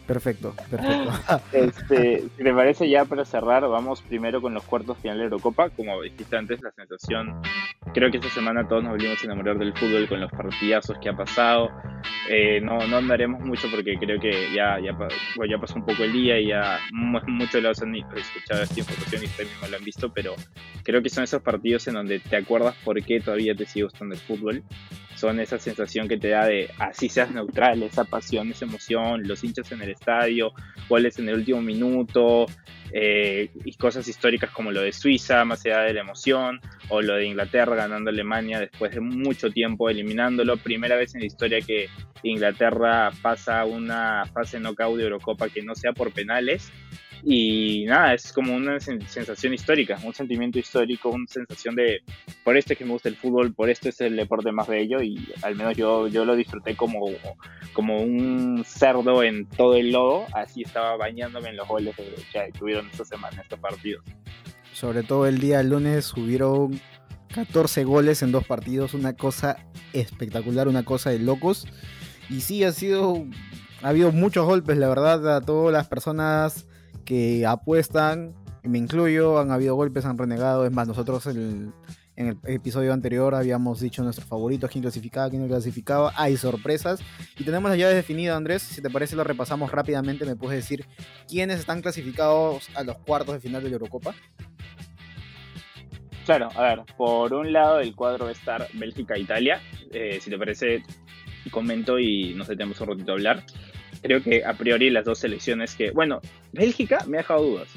[0.08, 1.12] Perfecto, perfecto.
[1.54, 5.70] Este, si te parece ya para cerrar, vamos primero con los cuartos final de Eurocopa.
[5.70, 7.42] Como dijiste antes, la sensación,
[7.94, 11.10] creo que esta semana todos nos volvimos a enamorar del fútbol con los partidazos que
[11.10, 11.70] ha pasado.
[12.30, 14.98] Eh, no, no andaremos mucho porque creo que ya, ya,
[15.50, 19.26] ya pasó un poco el día y ya muchos de han escuchado esta información y
[19.26, 20.36] ustedes mismos lo han visto, pero
[20.84, 24.16] creo que son esos partidos en donde te acuerdas por qué todavía te sigue gustando
[24.16, 24.64] el fútbol
[25.16, 29.44] son esa sensación que te da de así seas neutral, esa pasión, esa emoción, los
[29.44, 30.52] hinchas en el estadio,
[30.90, 32.46] goles en el último minuto,
[32.96, 37.16] eh, y cosas históricas como lo de Suiza, más allá de la emoción, o lo
[37.16, 40.58] de Inglaterra ganando Alemania después de mucho tiempo eliminándolo.
[40.58, 41.90] Primera vez en la historia que
[42.22, 46.72] Inglaterra pasa una fase knockout de Eurocopa que no sea por penales
[47.26, 52.02] y nada, es como una sensación histórica, un sentimiento histórico, una sensación de,
[52.44, 55.02] por esto es que me gusta el fútbol, por esto es el deporte más bello
[55.02, 57.06] y al menos yo, yo lo disfruté como,
[57.72, 62.90] como un cerdo en todo el lodo, así estaba bañándome en los goles que tuvieron
[62.92, 64.04] esta semana, estos partidos.
[64.74, 66.82] Sobre todo el día lunes hubieron
[67.34, 69.58] 14 goles en dos partidos, una cosa
[69.94, 71.68] espectacular, una cosa de locos.
[72.30, 73.26] Y sí, ha sido,
[73.82, 76.68] ha habido muchos golpes, la verdad, a todas las personas
[77.06, 80.66] que apuestan, me incluyo, han habido golpes, han renegado.
[80.66, 81.74] Es más, nosotros en
[82.16, 86.14] el episodio anterior habíamos dicho nuestros favoritos, quién clasificaba, quién no clasificaba.
[86.16, 87.02] Hay sorpresas.
[87.38, 88.62] Y tenemos las llaves definidas, Andrés.
[88.62, 90.26] Si te parece, lo repasamos rápidamente.
[90.26, 90.86] ¿Me puedes decir
[91.28, 94.16] quiénes están clasificados a los cuartos de final de la Eurocopa?
[96.26, 99.62] Claro, a ver, por un lado el cuadro va a estar Bélgica-Italia.
[99.92, 100.84] Eh, si te parece,
[101.52, 103.44] comento y no sé, tenemos un ratito a hablar
[104.04, 107.70] creo que a priori las dos selecciones que, bueno, Bélgica me ha dejado dudas,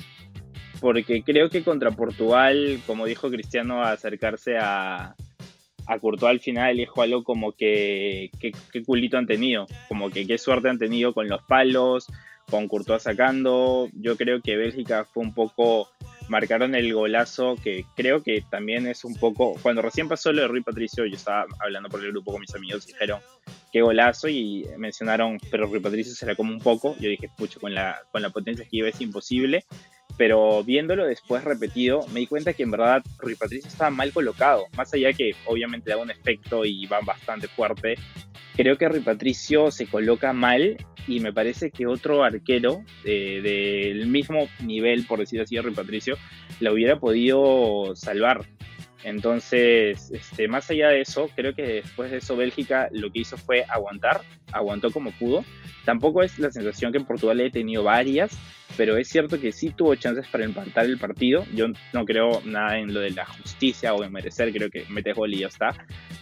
[0.81, 5.15] porque creo que contra Portugal, como dijo Cristiano, acercarse a,
[5.87, 8.53] a Courtois al final dijo algo como que qué
[8.85, 12.09] culito han tenido, como que qué suerte han tenido con los palos,
[12.51, 13.89] con Courtois sacando.
[13.95, 15.89] Yo creo que Bélgica fue un poco
[16.29, 20.49] marcaron el golazo que creo que también es un poco cuando recién pasó lo de
[20.49, 23.21] Rui Patricio yo estaba hablando por el grupo con mis amigos dijeron
[23.73, 27.61] qué golazo y mencionaron pero Rui Patricio se la come un poco yo dije pucho
[27.61, 29.65] con la con la potencia que iba es imposible
[30.17, 34.67] pero viéndolo después repetido, me di cuenta que en verdad Rui Patricio estaba mal colocado,
[34.77, 37.97] más allá que obviamente da un efecto y va bastante fuerte,
[38.57, 40.77] creo que Rui Patricio se coloca mal
[41.07, 46.17] y me parece que otro arquero del mismo nivel, por decir así, de Rui Patricio,
[46.61, 48.45] la hubiera podido salvar.
[49.05, 53.37] Entonces, este, más allá de eso, creo que después de eso Bélgica lo que hizo
[53.37, 55.45] fue aguantar, aguantó como pudo.
[55.85, 58.37] Tampoco es la sensación que en Portugal he tenido varias,
[58.77, 61.45] pero es cierto que sí tuvo chances para empatar el partido.
[61.55, 65.13] Yo no creo nada en lo de la justicia o en merecer, creo que mete
[65.13, 65.75] gol y ya está.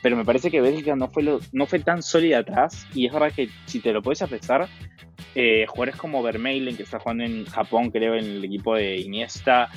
[0.02, 3.12] Pero me parece que Bélgica no fue, lo, no fue tan sólida atrás y es
[3.12, 4.68] verdad que si te lo puedes apreciar,
[5.34, 9.68] eh, jugadores como Vermeilen, que está jugando en Japón, creo, en el equipo de Iniesta,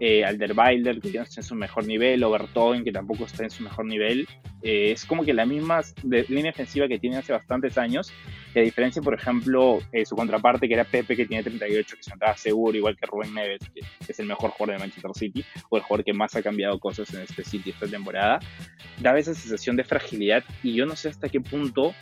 [0.00, 3.50] eh, Alderweiler, que ya no está en su mejor nivel, Obertogen, que tampoco está en
[3.50, 4.26] su mejor nivel.
[4.62, 8.12] Eh, es como que la misma línea defensiva que tiene hace bastantes años.
[8.54, 12.02] Y a diferencia, por ejemplo, eh, su contraparte, que era Pepe, que tiene 38, que
[12.02, 15.44] se notaba seguro, igual que Rubén Neves, que es el mejor jugador de Manchester City,
[15.70, 18.40] o el jugador que más ha cambiado cosas en este City esta temporada,
[19.00, 20.44] daba esa sensación de fragilidad.
[20.62, 21.94] Y yo no sé hasta qué punto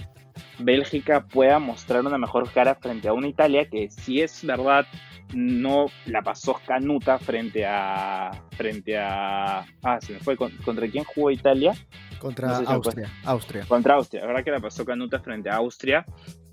[0.59, 4.87] Bélgica pueda mostrar una mejor cara frente a una Italia que, si es verdad,
[5.35, 8.31] no la pasó canuta frente a.
[8.53, 9.61] frente a.
[9.83, 10.37] Ah, se me fue.
[10.37, 11.73] ¿Contra quién jugó Italia?
[12.19, 13.65] Contra Austria, Austria.
[13.67, 14.23] Contra Austria.
[14.23, 16.05] La verdad que la pasó canuta frente a Austria.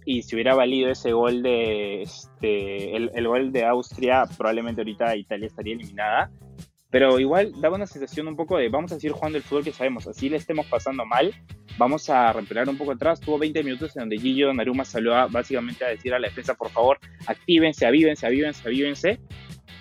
[0.09, 2.03] Y si hubiera valido ese gol de.
[2.03, 6.31] Este, el, el gol de Austria, probablemente ahorita Italia estaría eliminada.
[6.89, 9.73] Pero igual daba una sensación un poco de vamos a seguir jugando el fútbol que
[9.73, 11.33] sabemos, así le estemos pasando mal,
[11.77, 13.19] vamos a reempelar un poco atrás.
[13.19, 16.69] Tuvo 20 minutos en donde Gillo Naruma salió básicamente a decir a la defensa, por
[16.69, 19.19] favor, actívense, avívense, avívense, avívense.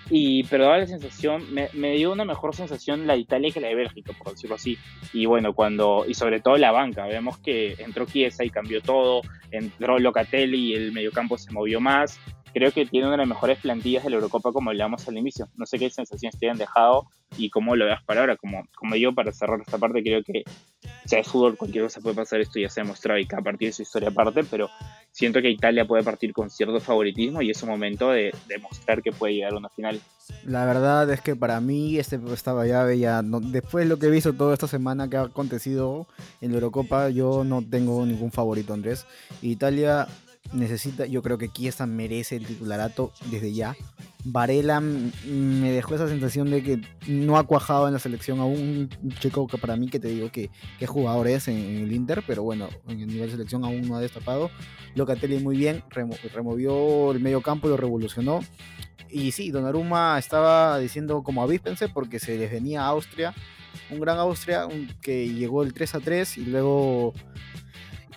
[0.09, 3.69] Y, pero daba la sensación, me, dio una mejor sensación la de Italia que la
[3.69, 4.79] de Bélgica, por decirlo así.
[5.13, 9.23] Y bueno, cuando, y sobre todo la banca, vemos que entró Chiesa y cambió todo,
[9.51, 12.21] entró Locatelli y el mediocampo se movió más
[12.53, 15.49] creo que tiene una de las mejores plantillas de la Eurocopa como hablábamos al inicio.
[15.57, 17.07] No sé qué sensaciones te han dejado
[17.37, 18.37] y cómo lo veas para ahora.
[18.37, 20.45] Como, como digo, para cerrar esta parte, creo que
[21.05, 23.71] sea de fútbol, cualquier cosa puede pasar, esto ya se ha demostrado y cada partido
[23.71, 24.69] es su historia aparte, pero
[25.13, 29.13] siento que Italia puede partir con cierto favoritismo y es un momento de demostrar que
[29.13, 30.01] puede llegar a una final.
[30.45, 34.11] La verdad es que para mí este, esta llave ya, después de lo que he
[34.11, 36.07] visto toda esta semana que ha acontecido
[36.41, 39.07] en la Eurocopa, yo no tengo ningún favorito, Andrés.
[39.43, 40.09] Italia
[40.53, 43.77] necesita, yo creo que Kiesa merece el titularato desde ya.
[44.25, 48.91] Varela me dejó esa sensación de que no ha cuajado en la selección aún.
[49.03, 52.25] Un chico que para mí que te digo que, que jugador es en, el Inter,
[52.27, 54.51] pero bueno, en el nivel de selección aún no ha destapado.
[54.97, 55.85] Locatelli muy bien,
[56.33, 58.41] removió el medio campo y lo revolucionó.
[59.09, 63.33] Y sí, Donnarumma estaba diciendo como avíspense porque se les venía a Austria,
[63.91, 64.67] un gran Austria
[65.01, 67.15] que llegó el 3 a 3 y luego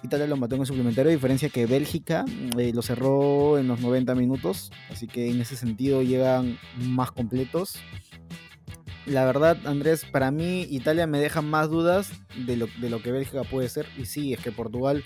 [0.04, 2.26] Italia lo mató en el suplementario, a diferencia que Bélgica
[2.58, 7.78] eh, lo cerró en los 90 minutos, así que en ese sentido llegan más completos.
[9.06, 12.12] La verdad, Andrés, para mí Italia me deja más dudas
[12.46, 15.04] de lo, de lo que Bélgica puede ser, y sí, es que Portugal,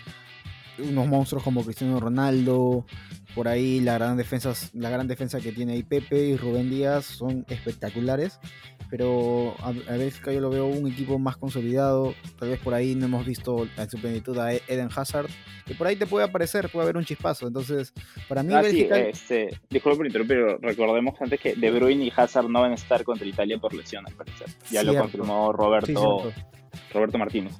[0.77, 2.85] unos monstruos como Cristiano Ronaldo,
[3.33, 7.05] por ahí la gran, defensa, la gran defensa que tiene ahí Pepe y Rubén Díaz
[7.05, 8.39] son espectaculares
[8.95, 12.13] pero a, veces que yo lo veo un equipo más consolidado.
[12.37, 15.25] Tal vez por ahí no hemos visto en su plenitud a Eden Hazard,
[15.65, 17.47] que por ahí te puede aparecer, puede haber un chispazo.
[17.47, 17.91] Entonces,
[18.29, 18.99] para mí, ah, Bélgica...
[18.99, 22.75] este, disculpe por interrumpir, pero recordemos antes que De Bruyne y Hazard no van a
[22.75, 24.45] estar contra Italia por lesión, al parecer.
[24.69, 26.31] Ya lo confirmó Roberto,
[26.93, 27.53] Roberto Martínez.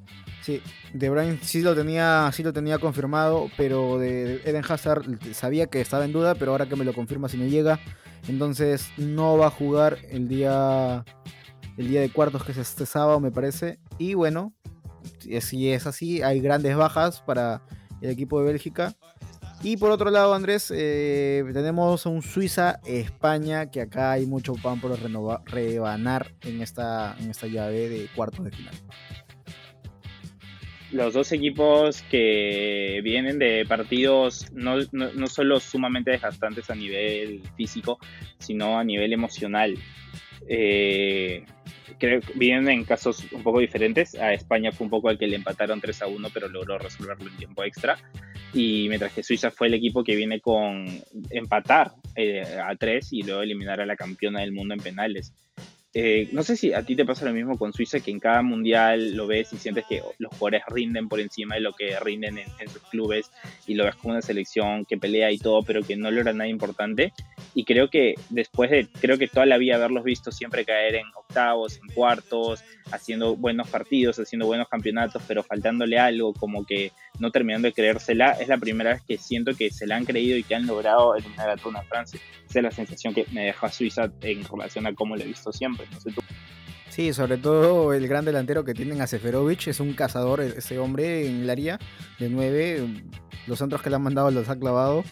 [0.44, 0.62] Sí,
[0.94, 5.80] De Bruyne sí lo tenía, sí lo tenía confirmado, pero de Eden Hazard sabía que
[5.80, 7.80] estaba en duda, pero ahora que me lo confirma si no llega,
[8.28, 11.06] entonces no va a jugar el día
[11.78, 13.80] el día de cuartos que es este sábado me parece.
[13.98, 14.54] Y bueno,
[15.20, 17.64] si es así, hay grandes bajas para
[18.02, 18.96] el equipo de Bélgica.
[19.62, 24.92] Y por otro lado, Andrés, eh, tenemos un Suiza-España, que acá hay mucho pan por
[25.46, 28.76] rebanar en esta, en esta llave de cuartos de final.
[30.94, 37.42] Los dos equipos que vienen de partidos no, no, no solo sumamente desgastantes a nivel
[37.58, 37.98] físico,
[38.38, 39.76] sino a nivel emocional.
[40.48, 41.46] Eh,
[41.98, 44.16] creo que vienen en casos un poco diferentes.
[44.16, 47.28] A España fue un poco el que le empataron 3 a 1, pero logró resolverlo
[47.28, 47.98] en tiempo extra.
[48.54, 50.86] Y mientras que Suiza fue el equipo que viene con
[51.32, 55.34] empatar eh, a 3 y luego eliminar a la campeona del mundo en penales.
[55.96, 58.42] Eh, no sé si a ti te pasa lo mismo con Suiza, que en cada
[58.42, 62.40] mundial lo ves y sientes que los jugadores rinden por encima de lo que rinden
[62.40, 63.30] en, sus clubes
[63.68, 66.48] y lo ves como una selección que pelea y todo, pero que no logra nada
[66.48, 67.14] importante.
[67.54, 71.06] Y creo que después de, creo que toda la vida haberlos visto siempre caer en
[71.16, 77.32] octavos, en cuartos, haciendo buenos partidos, haciendo buenos campeonatos, pero faltándole algo, como que no
[77.32, 80.44] terminando de creérsela, es la primera vez que siento que se la han creído y
[80.44, 82.20] que han logrado eliminar a Tuna Francia.
[82.50, 85.52] Esa es la sensación que me deja Suiza en relación a cómo lo he visto
[85.52, 85.83] siempre.
[86.90, 91.28] Sí, sobre todo el gran delantero que tienen a Seferovic, es un cazador ese hombre
[91.28, 91.80] en el área
[92.20, 93.04] de 9,
[93.48, 95.04] los centros que le han mandado los ha clavado.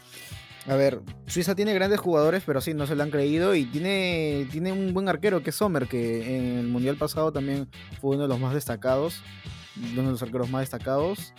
[0.68, 3.56] A ver, Suiza tiene grandes jugadores, pero sí, no se lo han creído.
[3.56, 7.68] Y tiene, tiene un buen arquero que es Sommer, que en el Mundial pasado también
[8.00, 9.24] fue uno de los más destacados.
[9.94, 11.34] Uno de los arqueros más destacados.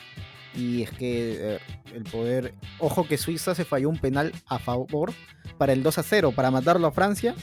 [0.54, 1.58] Y es que eh,
[1.94, 2.54] el poder.
[2.78, 5.12] Ojo que Suiza se falló un penal a favor
[5.58, 7.34] para el 2 a 0, para matarlo a Francia.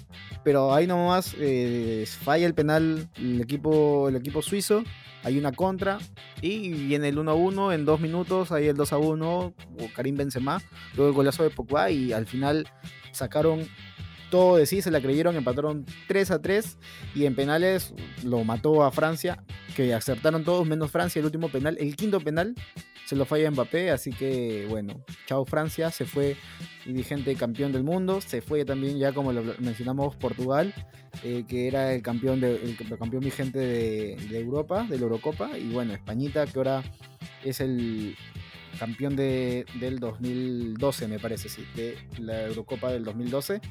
[0.43, 4.84] Pero ahí nomás eh, falla el penal el equipo, el equipo suizo.
[5.24, 5.98] Hay una contra.
[6.41, 8.52] Y viene el 1 a 1 en dos minutos.
[8.52, 9.30] Ahí el 2 a 1.
[9.39, 9.54] O
[9.95, 10.62] Karim Benzema.
[10.95, 11.91] Luego el golazo de Pogba.
[11.91, 12.67] Y al final
[13.12, 13.67] sacaron
[14.30, 16.78] todo de sí, se la creyeron, empataron 3 a 3
[17.15, 19.44] y en penales lo mató a Francia,
[19.76, 22.56] que acertaron todos menos Francia el último penal, el quinto penal
[23.10, 26.38] se lo falla Mbappé, así que bueno, chao Francia, se fue
[26.86, 30.74] vigente campeón del mundo, se fue también ya como lo mencionamos Portugal,
[31.24, 35.72] eh, que era el campeón, de, campeón vigente de, de Europa, de la Eurocopa, y
[35.72, 36.84] bueno, Españita que ahora
[37.44, 38.15] es el
[38.77, 43.62] campeón de, del 2012, me parece, sí, de la Eurocopa del 2012.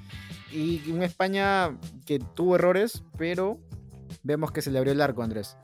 [0.53, 3.59] Y un España que tuvo errores, pero
[4.23, 5.57] vemos que se le abrió el arco, Andrés.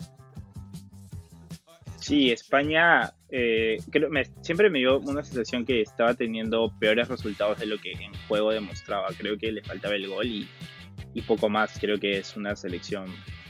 [1.99, 3.79] Sí, España eh,
[4.11, 8.13] me, siempre me dio una sensación que estaba teniendo peores resultados de lo que en
[8.29, 9.09] juego demostraba.
[9.17, 11.79] Creo que le faltaba el gol y poco más.
[11.81, 13.07] Creo que es una selección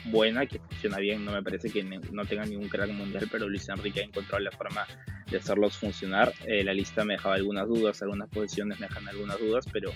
[0.07, 1.25] buena, que funciona bien.
[1.25, 4.51] No me parece que no tenga ningún crack mundial, pero Luis Enrique ha encontrado la
[4.51, 4.87] forma
[5.31, 6.33] de hacerlos funcionar.
[6.47, 9.91] Eh, la lista me dejaba algunas dudas, algunas posiciones me dejan algunas dudas, pero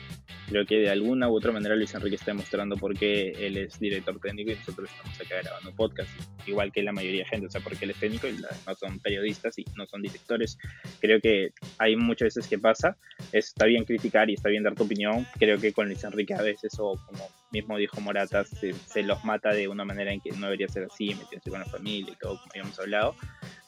[0.49, 3.79] creo que de alguna u otra manera Luis Enrique está demostrando por qué él es
[3.79, 6.11] director técnico y nosotros estamos acá grabando podcast,
[6.47, 8.99] igual que la mayoría de gente, o sea, porque él es técnico y no son
[9.01, 10.59] periodistas y no son directores.
[11.01, 12.97] Creo que hay muchas veces que pasa,
[13.33, 16.43] está bien criticar y está bien dar tu opinión, creo que con Luis Enrique a
[16.43, 20.47] veces, o como mismo dijo Morata, se, los mata de una manera en que no
[20.47, 23.15] debería ser así, metiéndose con la familia y todo, como habíamos hablado.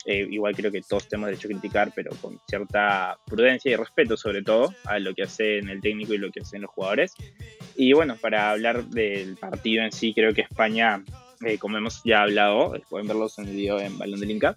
[0.07, 4.17] Eh, igual creo que todos tenemos derecho a criticar, pero con cierta prudencia y respeto
[4.17, 7.15] sobre todo a lo que hacen el técnico y lo que hacen los jugadores.
[7.77, 11.05] Y bueno, para hablar del partido en sí, creo que España,
[11.45, 14.57] eh, como hemos ya hablado, pueden verlos en el video en Balón del Inca,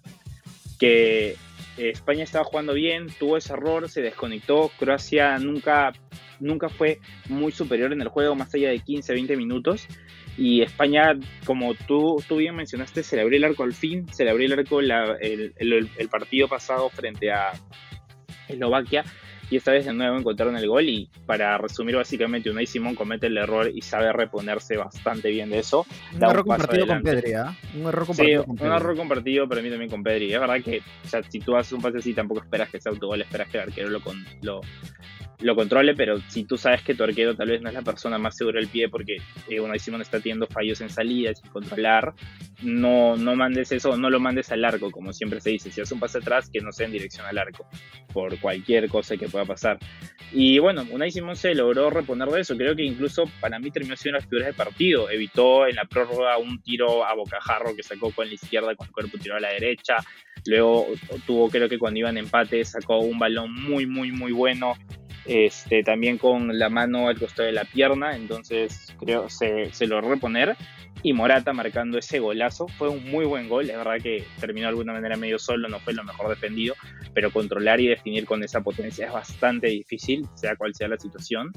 [0.78, 1.36] que
[1.76, 5.92] España estaba jugando bien, tuvo ese error, se desconectó, Croacia nunca,
[6.40, 9.86] nunca fue muy superior en el juego, más allá de 15, 20 minutos,
[10.36, 14.24] y España, como tú, tú bien mencionaste, se le abrió el arco al fin, se
[14.24, 17.52] le abrió el arco el, el, partido pasado frente a
[18.48, 19.04] Eslovaquia
[19.50, 23.26] y esta vez de nuevo encontraron el gol y para resumir básicamente Unai Simón comete
[23.26, 25.86] el error y sabe reponerse bastante bien de eso.
[26.14, 27.56] Un error compartido con Pedri, ¿ah?
[27.74, 30.32] Un error compartido sí, un error compartido para mí también con Pedri.
[30.32, 32.92] Es verdad que o sea, si tú haces un pase así tampoco esperas que sea
[32.92, 34.00] autogol, esperas que el arquero lo,
[34.42, 34.60] lo,
[35.40, 38.18] lo controle, pero si tú sabes que tu arquero tal vez no es la persona
[38.18, 39.16] más segura del pie porque
[39.48, 42.14] eh, Unai Simón está teniendo fallos en salida, sin controlar,
[42.62, 45.70] no, no mandes eso, no lo mandes al arco, como siempre se dice.
[45.70, 47.66] Si haces un pase atrás, que no sea en dirección al arco,
[48.12, 49.78] por cualquier cosa que pueda pasar.
[50.32, 52.56] Y bueno, Unai Simón se logró reponer de eso.
[52.56, 55.10] Creo que incluso para mí terminó siendo las figuras del partido.
[55.10, 58.92] Evitó en la prórroga un tiro a bocajarro que sacó con la izquierda, con el
[58.92, 59.96] cuerpo tiró a la derecha.
[60.46, 60.88] Luego
[61.26, 64.74] tuvo, creo que cuando iban empate, sacó un balón muy, muy, muy bueno
[65.26, 70.10] este, también con la mano al costado de la pierna, entonces creo se, se logró
[70.10, 70.56] reponer.
[71.02, 74.70] Y Morata marcando ese golazo, fue un muy buen gol, es verdad que terminó de
[74.70, 76.74] alguna manera medio solo, no fue lo mejor defendido,
[77.12, 81.52] pero controlar y definir con esa potencia es bastante difícil, sea cual sea la situación.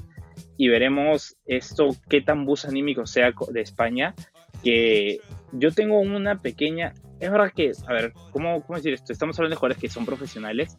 [0.58, 4.14] Y veremos esto, qué tan bus anímico sea de España,
[4.64, 5.22] que
[5.54, 6.94] yo tengo una pequeña...
[7.20, 9.14] Es verdad que, a ver, ¿cómo, cómo decir esto?
[9.14, 10.78] Estamos hablando de jugadores que son profesionales,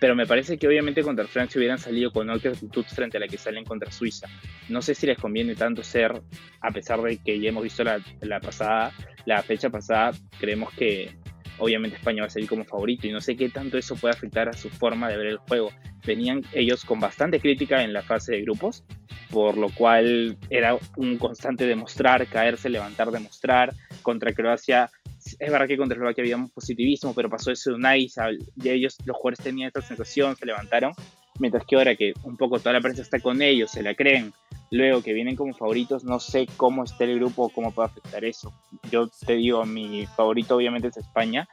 [0.00, 3.28] pero me parece que obviamente contra Francia hubieran salido con otra actitud frente a la
[3.28, 4.28] que salen contra Suiza.
[4.68, 6.20] No sé si les conviene tanto ser,
[6.60, 8.92] a pesar de que ya hemos visto la, la pasada,
[9.24, 11.14] la fecha pasada, creemos que
[11.58, 14.48] obviamente España va a salir como favorito y no sé qué tanto eso puede afectar
[14.48, 15.70] a su forma de ver el juego.
[16.06, 18.84] Venían ellos con bastante crítica en la fase de grupos,
[19.30, 23.74] por lo cual era un constante demostrar, caerse, levantar, demostrar.
[24.02, 24.90] Contra Croacia
[25.38, 28.08] es verdad que contra Eslovaquia había un positivismo, pero pasó eso de Unai,
[28.56, 30.92] y ellos, los jugadores tenían esta sensación, se levantaron,
[31.38, 34.32] mientras que ahora que un poco toda la prensa está con ellos, se la creen,
[34.70, 38.52] luego que vienen como favoritos, no sé cómo está el grupo, cómo puede afectar eso.
[38.90, 41.48] Yo te digo, mi favorito obviamente es España,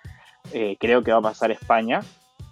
[0.51, 2.01] eh, creo que va a pasar España,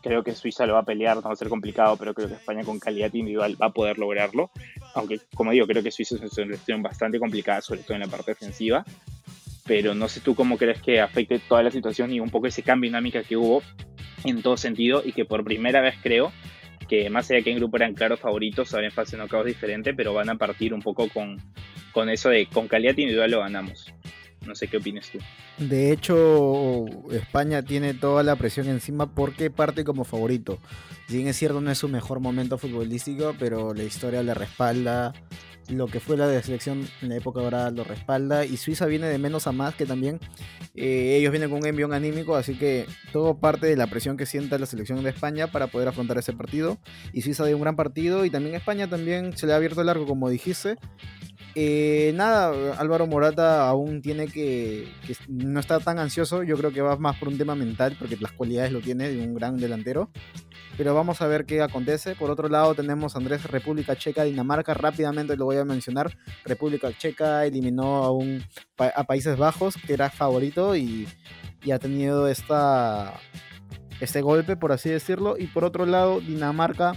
[0.02, 2.36] creo que Suiza lo va a pelear, no va a ser complicado, pero creo que
[2.36, 4.50] España con calidad individual va a poder lograrlo,
[4.96, 8.08] aunque como digo, creo que Suiza es una situación bastante complicada, sobre todo en la
[8.08, 8.84] parte defensiva,
[9.72, 12.62] pero no sé tú cómo crees que afecte toda la situación y un poco ese
[12.62, 13.64] cambio dinámica que hubo
[14.26, 16.34] en todo sentido y que por primera vez creo
[16.90, 19.94] que más allá que en grupo eran claros favoritos, ahora en fase no caos diferente,
[19.94, 21.38] pero van a partir un poco con,
[21.94, 23.94] con eso de con calidad individual lo ganamos.
[24.46, 25.20] No sé qué opinas tú.
[25.58, 30.60] De hecho, España tiene toda la presión encima porque parte como favorito.
[31.10, 35.14] Es cierto, no es su mejor momento futbolístico, pero la historia le respalda
[35.70, 39.18] lo que fue la selección en la época ahora lo respalda y Suiza viene de
[39.18, 40.20] menos a más que también
[40.76, 44.26] eh, ellos vienen con un envión anímico así que todo parte de la presión que
[44.26, 46.78] sienta la selección de España para poder afrontar ese partido
[47.14, 49.90] y Suiza dio un gran partido y también España también se le ha abierto el
[49.90, 50.78] arco como dijiste
[51.54, 54.88] eh, nada, Álvaro Morata aún tiene que,
[55.28, 56.44] no está tan ansioso.
[56.44, 59.22] Yo creo que va más por un tema mental, porque las cualidades lo tiene de
[59.22, 60.10] un gran delantero.
[60.78, 62.16] Pero vamos a ver qué acontece.
[62.16, 66.18] Por otro lado tenemos Andrés República Checa, Dinamarca, rápidamente lo voy a mencionar.
[66.46, 68.44] República Checa eliminó a, un,
[68.78, 71.08] a Países Bajos, que era favorito, y,
[71.64, 73.14] y ha tenido esta,
[74.00, 75.36] este golpe, por así decirlo.
[75.38, 76.94] Y por otro lado, Dinamarca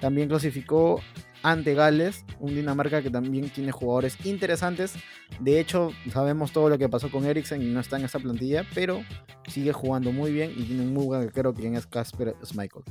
[0.00, 1.00] también clasificó
[1.42, 4.94] ante Gales, un Dinamarca que también tiene jugadores interesantes.
[5.40, 8.64] De hecho, sabemos todo lo que pasó con Eriksen y no está en esa plantilla,
[8.74, 9.02] pero
[9.48, 12.82] sigue jugando muy bien y tiene un muy buen arquero quien es Casper Schmeichel.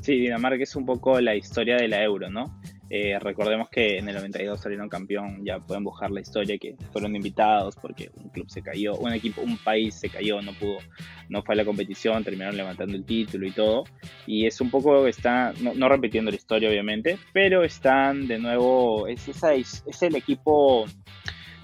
[0.00, 2.60] Sí, Dinamarca es un poco la historia de la Euro, ¿no?
[2.88, 7.16] Eh, recordemos que en el 92 salieron campeón, ya pueden buscar la historia que fueron
[7.16, 10.78] invitados porque un club se cayó, un equipo, un país se cayó, no pudo,
[11.28, 13.84] no fue a la competición, terminaron levantando el título y todo.
[14.26, 19.26] Y es un poco, está, no, repitiendo la historia obviamente, pero están de nuevo, es,
[19.28, 20.86] esa, es el equipo,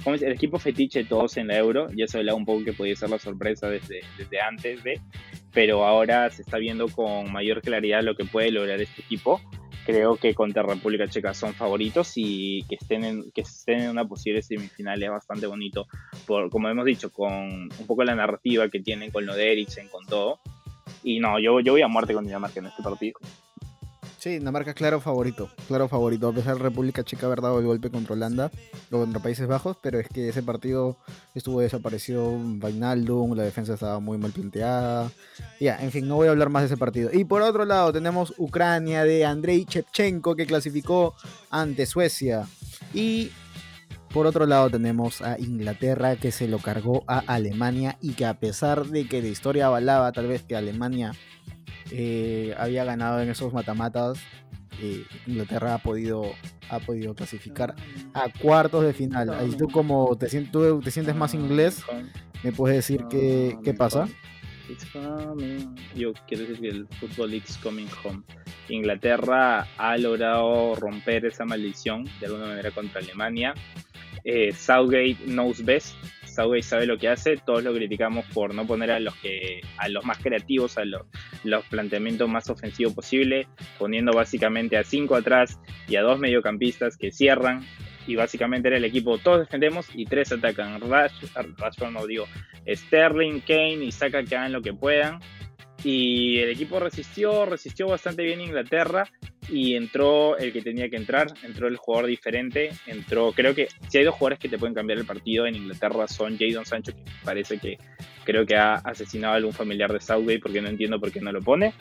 [0.03, 0.23] ¿cómo es?
[0.23, 2.97] el equipo fetiche de todos en la Euro, ya se hablaba un poco que podía
[2.97, 5.01] ser la sorpresa desde, desde antes de,
[5.53, 9.41] pero ahora se está viendo con mayor claridad lo que puede lograr este equipo
[9.85, 14.07] creo que contra República Checa son favoritos y que estén en, que estén en una
[14.07, 15.87] posible semifinal es bastante bonito,
[16.27, 19.89] por, como hemos dicho, con un poco la narrativa que tienen con lo de Eriksen,
[19.89, 20.41] con todo.
[21.03, 23.19] Y no, yo, yo voy a muerte con Dinamarca en este partido.
[24.23, 27.91] Sí, Dinamarca claro favorito, claro favorito, a pesar de República Checa haber dado el golpe
[27.91, 28.53] contra Holanda
[28.93, 30.97] o contra Países Bajos, pero es que ese partido
[31.35, 35.11] estuvo desaparecido Vainaldum, la defensa estaba muy mal planteada.
[35.59, 37.11] Ya, en fin, no voy a hablar más de ese partido.
[37.13, 41.17] Y por otro lado tenemos Ucrania de Andrei Chepchenko que clasificó
[41.51, 42.47] ante Suecia.
[42.95, 43.33] Y
[44.15, 48.39] por otro lado tenemos a Inglaterra que se lo cargó a Alemania y que a
[48.39, 51.13] pesar de que la historia avalaba tal vez que Alemania
[51.95, 54.19] eh, había ganado en esos matamatas.
[54.81, 56.33] Eh, Inglaterra ha podido,
[56.71, 57.75] ha podido clasificar
[58.15, 59.31] a cuartos de final.
[59.31, 61.83] Ahí tú como te, te sientes más inglés,
[62.43, 64.09] ¿me puedes decir qué, qué pasa?
[65.95, 68.23] Yo quiero decir que el fútbol is coming home.
[68.69, 73.55] Inglaterra ha logrado romper esa maldición de alguna manera contra Alemania.
[74.25, 75.95] Eh, Southgate knows best
[76.33, 79.89] Southgate sabe lo que hace, todos lo criticamos por no poner a los que a
[79.89, 81.03] los más creativos, a los,
[81.45, 83.47] los planteamientos más ofensivos posible,
[83.79, 85.59] poniendo básicamente a cinco atrás
[85.89, 87.65] y a dos mediocampistas que cierran
[88.07, 90.81] y básicamente era el equipo todos defendemos y tres atacan.
[90.81, 91.13] Rash,
[91.59, 92.27] Rashford no digo,
[92.67, 95.21] Sterling, Kane y Saka que hagan lo que puedan
[95.85, 99.09] y el equipo resistió, resistió bastante bien Inglaterra
[99.53, 103.99] y entró el que tenía que entrar, entró el jugador diferente, entró, creo que si
[103.99, 107.03] hay dos jugadores que te pueden cambiar el partido en Inglaterra son Jadon Sancho, que
[107.23, 107.77] parece que
[108.25, 111.31] creo que ha asesinado a algún familiar de Southgate porque no entiendo por qué no
[111.33, 111.75] lo pone,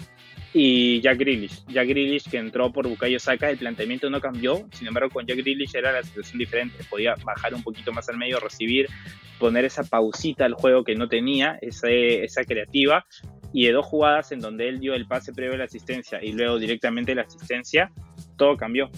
[0.54, 1.66] y Jack Grealish.
[1.68, 5.38] Jack Grealish que entró por Bukayo Saka, el planteamiento no cambió, sin embargo con Jack
[5.38, 8.90] Grealish era la situación diferente, podía bajar un poquito más al medio, recibir,
[9.40, 13.06] poner esa pausita al juego que no tenía, esa, esa creativa,
[13.54, 16.34] y de dos jugadas en donde él dio el pase previo a la asistencia y
[16.34, 17.92] luego directamente la asistencia,
[18.38, 18.90] todo cambió.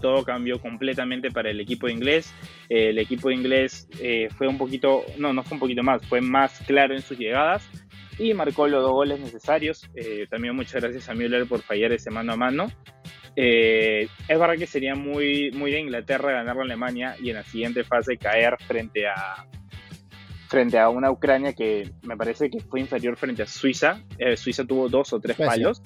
[0.00, 2.34] Todo cambió completamente para el equipo inglés.
[2.68, 6.60] el equipo inglés eh, fue un poquito, no, no fue un poquito más, fue más
[6.66, 7.68] claro en sus llegadas
[8.18, 9.88] y marcó los dos goles necesarios.
[9.94, 12.66] Eh, también muchas gracias a Müller por fallar ese mano a mano.
[13.36, 17.44] Eh, es verdad que sería muy, muy de Inglaterra ganar a Alemania y en la
[17.44, 19.46] siguiente fase caer frente a,
[20.48, 24.00] frente a una Ucrania que me parece que fue inferior frente a Suiza.
[24.18, 25.82] Eh, Suiza tuvo dos o tres palos.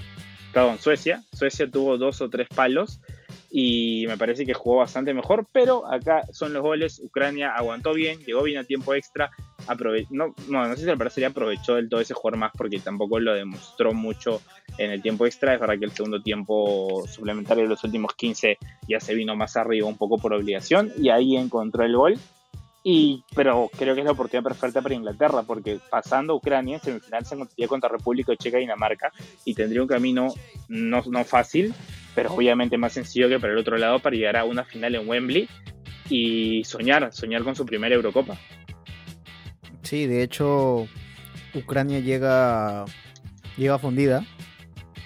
[0.52, 1.22] Perdón, Suecia.
[1.32, 3.00] Suecia tuvo dos o tres palos
[3.52, 7.00] y me parece que jugó bastante mejor, pero acá son los goles.
[7.02, 9.30] Ucrania aguantó bien, llegó bien a tiempo extra.
[10.10, 13.18] no, no, no sé si le parecería aprovechó del todo ese jugador más porque tampoco
[13.18, 14.42] lo demostró mucho
[14.78, 15.54] en el tiempo extra.
[15.54, 18.58] Es verdad que el segundo tiempo suplementario de los últimos 15
[18.88, 22.18] ya se vino más arriba un poco por obligación y ahí encontró el gol
[22.82, 26.82] y, pero creo que es la oportunidad perfecta para Inglaterra, porque pasando a Ucrania, en
[26.82, 29.12] semifinal se encontraría contra República Checa y Dinamarca,
[29.44, 30.32] y tendría un camino
[30.68, 31.74] no, no fácil,
[32.14, 35.08] pero obviamente más sencillo que para el otro lado para llegar a una final en
[35.08, 35.48] Wembley
[36.08, 38.38] y soñar, soñar con su primera Eurocopa.
[39.82, 40.86] Sí, de hecho,
[41.54, 42.84] Ucrania llega,
[43.56, 44.24] llega fundida.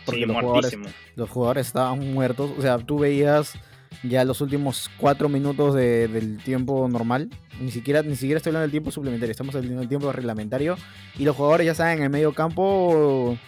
[0.04, 0.78] Porque los, jugadores,
[1.16, 2.52] los jugadores estaban muertos.
[2.58, 3.54] O sea, tú veías
[4.02, 7.30] ya los últimos cuatro minutos del tiempo normal.
[7.60, 10.76] Ni siquiera, ni siquiera estoy hablando del tiempo suplementario, estamos hablando del tiempo reglamentario.
[11.18, 13.38] Y los jugadores ya están en el medio campo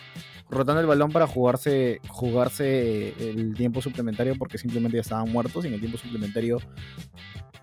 [0.48, 5.68] rotando el balón para jugarse, jugarse el tiempo suplementario porque simplemente ya estaban muertos y
[5.68, 6.58] en el tiempo suplementario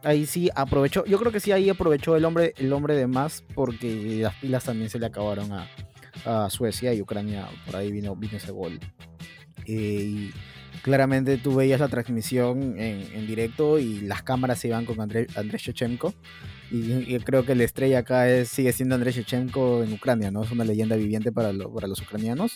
[0.04, 3.44] ahí sí aprovechó, yo creo que sí ahí aprovechó el hombre, el hombre de más
[3.56, 5.68] porque las pilas también se le acabaron a,
[6.50, 8.80] Suecia y Ucrania, por ahí vino, vino ese gol.
[9.66, 10.32] Eh,
[10.84, 16.14] claramente tú veías la transmisión en, directo y las cámaras se iban con Andrés Shevchenko.
[16.70, 20.44] Y, creo que la estrella acá sigue siendo Andrés Shevchenko en Ucrania, ¿no?
[20.44, 22.56] Es una leyenda viviente para, para los ucranianos.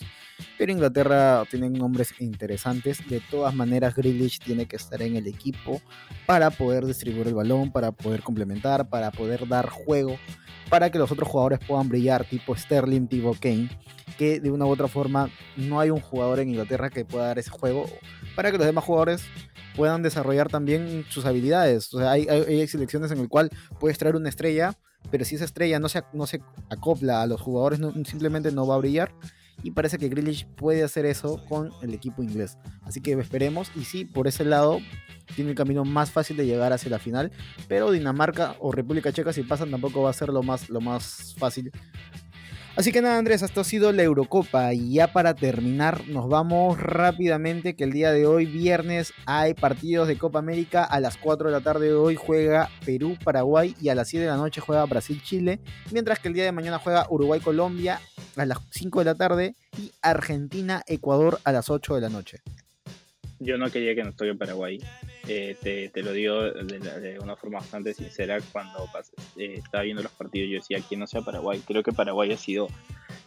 [0.58, 3.08] Pero Inglaterra tienen nombres interesantes.
[3.08, 5.80] De todas maneras, Grealish tiene que estar en el equipo
[6.26, 10.18] para poder distribuir el balón, para poder complementar, para poder dar juego,
[10.68, 13.70] para que los otros jugadores puedan brillar, tipo Sterling, tipo Kane
[14.16, 17.38] que de una u otra forma no hay un jugador en Inglaterra que pueda dar
[17.38, 17.86] ese juego
[18.34, 19.24] para que los demás jugadores
[19.76, 21.92] puedan desarrollar también sus habilidades.
[21.94, 24.76] O sea, hay, selecciones en el cual puedes traer una estrella,
[25.10, 28.74] pero si esa estrella no se, no se acopla a los jugadores, simplemente no va
[28.74, 29.12] a brillar.
[29.62, 32.58] Y parece que Grealish puede hacer eso con el equipo inglés.
[32.82, 33.72] Así que esperemos.
[33.74, 34.78] Y sí, por ese lado
[35.34, 37.32] tiene el camino más fácil de llegar hacia la final.
[37.66, 41.34] Pero Dinamarca o República Checa, si pasan, tampoco va a ser lo más, lo más
[41.38, 41.72] fácil.
[42.78, 44.72] Así que nada, Andrés, esto ha sido la Eurocopa.
[44.72, 50.06] Y ya para terminar, nos vamos rápidamente que el día de hoy, viernes, hay partidos
[50.06, 50.84] de Copa América.
[50.84, 54.30] A las 4 de la tarde de hoy juega Perú-Paraguay y a las 7 de
[54.30, 55.58] la noche juega Brasil-Chile.
[55.90, 57.98] Mientras que el día de mañana juega Uruguay-Colombia
[58.36, 62.38] a las 5 de la tarde y Argentina-Ecuador a las 8 de la noche.
[63.40, 64.78] Yo no quería que nos toque Paraguay.
[65.30, 68.88] Eh, te, lo digo de, una forma bastante sincera, cuando
[69.36, 72.38] eh, estaba viendo los partidos yo decía que no sea Paraguay, creo que Paraguay ha
[72.38, 72.68] sido,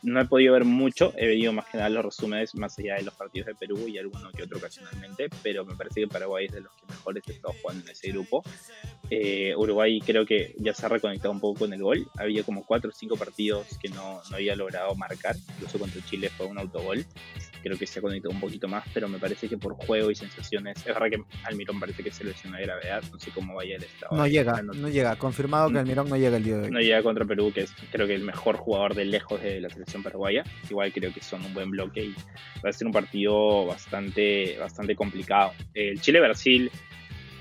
[0.03, 3.03] no he podido ver mucho, he venido más que nada los resúmenes más allá de
[3.03, 6.53] los partidos de Perú y alguno que otro ocasionalmente, pero me parece que Paraguay es
[6.53, 8.43] de los que mejores estado jugando en ese grupo.
[9.09, 12.65] Eh, Uruguay creo que ya se ha reconectado un poco con el gol, había como
[12.65, 16.57] cuatro o cinco partidos que no, no había logrado marcar, incluso contra Chile fue un
[16.57, 17.05] autogol,
[17.61, 20.15] creo que se ha conectado un poquito más, pero me parece que por juego y
[20.15, 23.75] sensaciones, es verdad que Almirón parece que se lesionó de gravedad, no sé cómo vaya
[23.75, 24.15] el estado.
[24.15, 26.71] No llega, no, llega, confirmado que Almirón no llega el día de hoy.
[26.71, 29.69] No llega contra Perú, que es creo que el mejor jugador de lejos de la
[29.69, 32.15] selección paraguaya, igual creo que son un buen bloque y
[32.63, 35.53] va a ser un partido bastante, bastante complicado.
[35.73, 36.71] El Chile-Brasil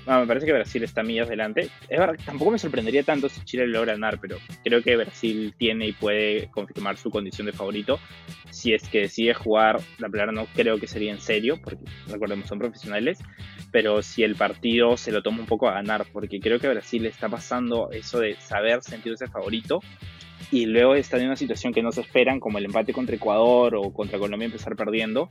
[0.05, 1.69] me parece que Brasil está millas delante.
[1.87, 5.87] Es verdad, tampoco me sorprendería tanto si Chile logra ganar, pero creo que Brasil tiene
[5.87, 7.99] y puede confirmar su condición de favorito.
[8.49, 12.47] Si es que decide jugar, la pelea no creo que sería en serio, porque recordemos,
[12.47, 13.19] son profesionales,
[13.71, 17.05] pero si el partido se lo toma un poco a ganar, porque creo que Brasil
[17.05, 19.81] está pasando eso de saber sentirse favorito
[20.49, 23.75] y luego está en una situación que no se esperan, como el empate contra Ecuador
[23.75, 25.29] o contra Colombia empezar perdiendo,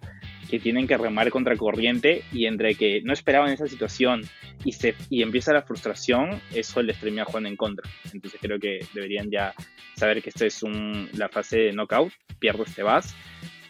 [0.49, 4.23] que tienen que remar contra corriente y entre que no esperaban esa situación
[4.65, 7.89] y, se, y empieza la frustración, eso les termina jugando en contra.
[8.13, 9.55] Entonces creo que deberían ya
[9.97, 13.15] saber que esto es un, la fase de knockout, pierdes te vas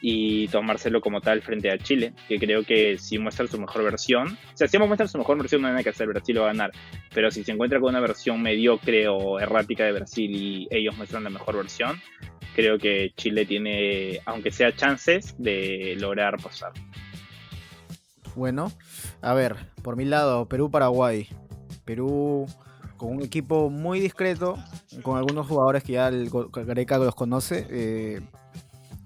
[0.01, 4.28] y tomárselo como tal frente a Chile, que creo que si muestra su mejor versión,
[4.28, 6.53] o sea, si muestra su mejor versión no hay nada que hacer, Brasil va a
[6.53, 6.72] ganar,
[7.14, 11.24] pero si se encuentra con una versión mediocre o errática de Brasil y ellos muestran
[11.24, 12.01] la mejor versión,
[12.55, 16.72] creo que Chile tiene, aunque sea chances, de lograr pasar.
[18.34, 18.72] Bueno,
[19.20, 21.28] a ver, por mi lado, Perú-Paraguay.
[21.84, 22.46] Perú
[22.96, 24.57] con un equipo muy discreto,
[25.03, 27.66] con algunos jugadores que ya el Gareca los conoce.
[27.70, 28.20] Eh,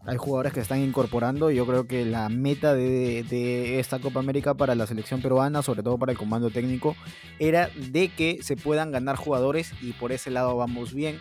[0.06, 1.50] hay jugadores que están incorporando.
[1.50, 5.98] Yo creo que la meta de, esta Copa América para la selección peruana, sobre todo
[5.98, 6.96] para el comando técnico,
[7.38, 11.18] era de que se puedan ganar jugadores y por ese lado vamos bien.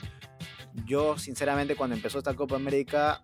[0.86, 3.22] Yo, sinceramente, cuando empezó esta Copa América,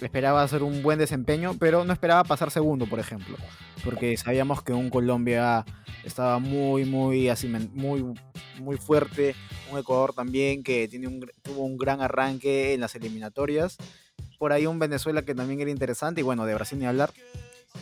[0.00, 3.36] esperaba hacer un buen desempeño, pero no esperaba pasar segundo, por ejemplo,
[3.84, 5.64] porque sabíamos que un Colombia
[6.04, 8.04] estaba muy, muy, así, muy,
[8.60, 9.34] muy fuerte,
[9.72, 13.76] un Ecuador también que tiene un, tuvo un gran arranque en las eliminatorias
[14.38, 17.12] por ahí un Venezuela que también era interesante, y bueno, de Brasil ni hablar.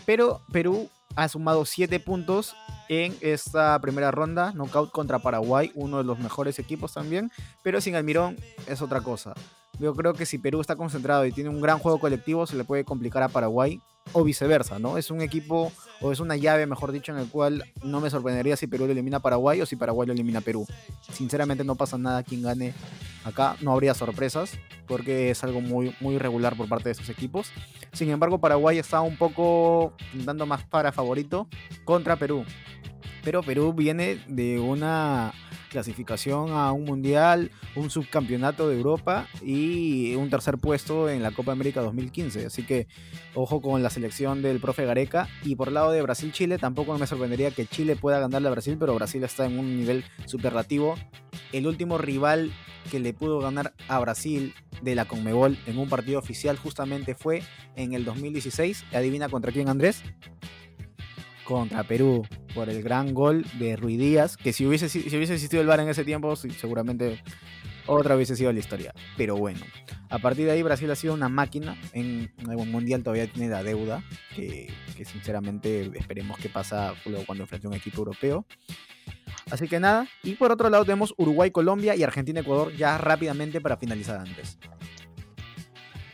[0.07, 2.57] Pero Perú ha sumado 7 puntos
[2.89, 7.31] en esta primera ronda, knockout contra Paraguay, uno de los mejores equipos también,
[7.63, 8.37] pero sin Almirón
[8.67, 9.35] es otra cosa.
[9.79, 12.65] Yo creo que si Perú está concentrado y tiene un gran juego colectivo, se le
[12.65, 13.81] puede complicar a Paraguay
[14.13, 14.99] o viceversa, ¿no?
[14.99, 18.57] Es un equipo, o es una llave, mejor dicho, en el cual no me sorprendería
[18.57, 20.67] si Perú lo elimina a Paraguay o si Paraguay lo elimina a Perú.
[21.13, 22.75] Sinceramente no pasa nada quien gane
[23.25, 24.53] acá, no habría sorpresas,
[24.87, 27.51] porque es algo muy, muy irregular por parte de estos equipos.
[27.93, 31.49] Sin embargo, Paraguay está un poco dando más para favorito
[31.85, 32.45] contra Perú.
[33.25, 35.33] Pero Perú viene de una
[35.75, 41.51] clasificación a un mundial, un subcampeonato de Europa y un tercer puesto en la Copa
[41.51, 42.47] América 2015.
[42.47, 42.87] Así que
[43.35, 45.29] ojo con la selección del profe Gareca.
[45.43, 48.77] Y por el lado de Brasil-Chile, tampoco me sorprendería que Chile pueda ganarle a Brasil,
[48.79, 50.95] pero Brasil está en un nivel superlativo.
[51.53, 52.53] El último rival
[52.89, 57.43] que le pudo ganar a Brasil de la Conmebol en un partido oficial justamente fue
[57.75, 58.85] en el 2016.
[58.93, 60.05] ¿Adivina contra quién, Andrés?
[61.45, 65.61] Contra Perú por el gran gol de Ruiz Díaz, que si hubiese, si hubiese existido
[65.61, 67.23] el VAR en ese tiempo, seguramente
[67.87, 68.95] otra hubiese sido la historia.
[69.17, 69.61] Pero bueno,
[70.09, 73.63] a partir de ahí Brasil ha sido una máquina, en el Mundial todavía tiene la
[73.63, 74.03] deuda,
[74.35, 74.71] que
[75.05, 78.47] sinceramente esperemos que pasa luego cuando enfrente un equipo europeo.
[79.51, 83.61] Así que nada, y por otro lado tenemos Uruguay, Colombia y Argentina, Ecuador ya rápidamente
[83.61, 84.59] para finalizar antes.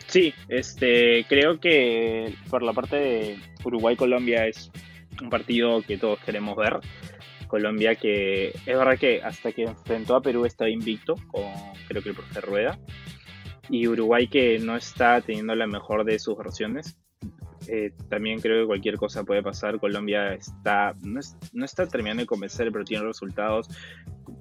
[0.09, 4.73] Sí, este, creo que por la parte de Uruguay-Colombia es
[5.21, 6.81] un partido que todos queremos ver.
[7.49, 11.43] Colombia que es verdad que hasta que enfrentó a Perú estaba invicto con
[11.89, 12.79] creo que el profe Rueda.
[13.69, 17.00] Y Uruguay que no está teniendo la mejor de sus versiones.
[17.69, 19.79] Eh, también creo que cualquier cosa puede pasar.
[19.79, 21.21] Colombia está no,
[21.53, 23.69] no, está terminando de convencer, pero tiene resultados.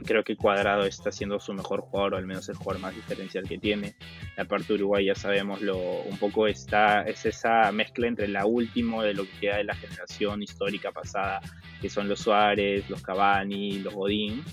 [0.06, 3.48] Creo que Cuadrado está siendo su mejor jugador, o al menos el jugador más diferencial
[3.48, 3.96] que tiene.
[4.38, 9.04] La parte Uruguay ya sabemos lo un poco está es esa mezcla entre la última
[9.04, 11.42] de lo que queda de la generación histórica pasada,
[11.82, 14.44] que son los Suárez, los Cavani, los Godín,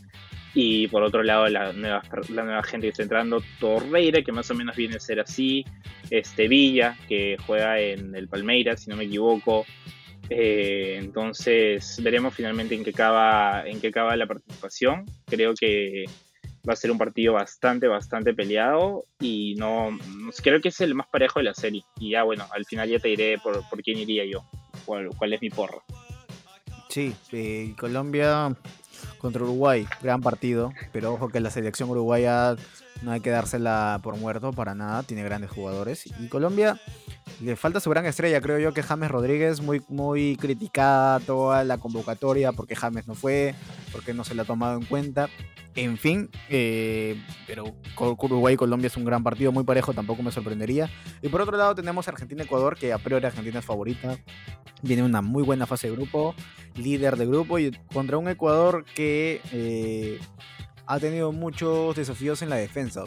[0.58, 4.50] y por otro lado, la nueva, la nueva gente que está entrando, Torreira, que más
[4.50, 5.66] o menos viene a ser así.
[6.10, 9.64] Este Villa, que juega en el Palmeiras, si no me equivoco.
[10.28, 15.04] Eh, entonces veremos finalmente en qué, acaba, en qué acaba la participación.
[15.26, 16.04] Creo que
[16.68, 19.96] va a ser un partido bastante, bastante peleado y no,
[20.42, 21.84] creo que es el más parejo de la serie.
[21.98, 24.44] Y ya bueno, al final ya te diré por, por quién iría yo,
[24.84, 25.78] cuál, cuál es mi porra.
[26.88, 28.56] Sí, eh, Colombia
[29.18, 32.56] contra Uruguay, gran partido, pero ojo que la selección uruguaya
[33.02, 36.06] no hay que dársela por muerto para nada, tiene grandes jugadores.
[36.06, 36.80] Y Colombia
[37.40, 41.78] le falta su gran estrella, creo yo que James Rodríguez, muy, muy criticada toda la
[41.78, 43.54] convocatoria porque James no fue,
[43.92, 45.28] porque no se le ha tomado en cuenta.
[45.74, 50.32] En fin, eh, pero Uruguay y Colombia es un gran partido, muy parejo, tampoco me
[50.32, 50.88] sorprendería.
[51.20, 54.16] Y por otro lado tenemos Argentina-Ecuador, que a priori Argentina es favorita.
[54.82, 56.34] Viene una muy buena fase de grupo,
[56.76, 60.18] líder de grupo, y contra un Ecuador que eh,
[60.86, 63.04] ha tenido muchos desafíos en la defensa.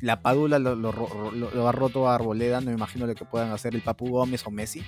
[0.00, 3.82] la Padula lo, ha roto a Arboleda, no me imagino lo que puedan hacer el
[3.82, 4.84] Papu Gómez o Messi.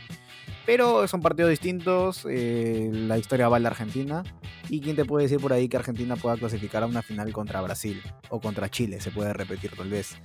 [0.67, 4.23] Pero son partidos distintos, eh, la historia va a la Argentina.
[4.69, 7.63] ¿Y quién te puede decir por ahí que Argentina pueda clasificar a una final contra
[7.63, 9.01] Brasil o contra Chile?
[9.01, 10.19] Se puede repetir tal vez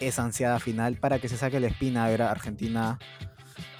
[0.00, 2.98] esa ansiada final para que se saque la espina a ver Argentina.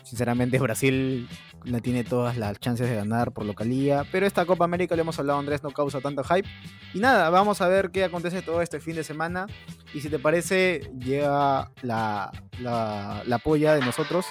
[0.04, 1.28] Sinceramente, Brasil
[1.64, 4.04] la tiene todas las chances de ganar por localía.
[4.11, 6.48] Pero esta Copa América, le hemos hablado Andrés, no causa tanto hype.
[6.94, 9.46] Y nada, vamos a ver qué acontece todo este fin de semana.
[9.94, 14.26] Y si te parece, llega la, la, la polla de nosotros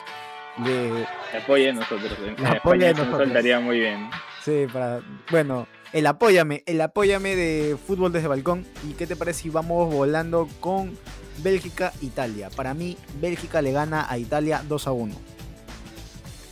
[0.64, 1.06] de...
[1.38, 2.12] Apoya a nosotros.
[2.40, 3.64] La apoya de nosotros.
[3.64, 4.10] muy bien.
[4.44, 5.02] Sí, para...
[5.30, 8.66] Bueno, el apóyame, el apóyame de fútbol desde balcón.
[8.88, 10.98] ¿Y qué te parece si vamos volando con
[11.44, 12.50] Bélgica-Italia?
[12.56, 15.16] Para mí, Bélgica le gana a Italia 2 a 1.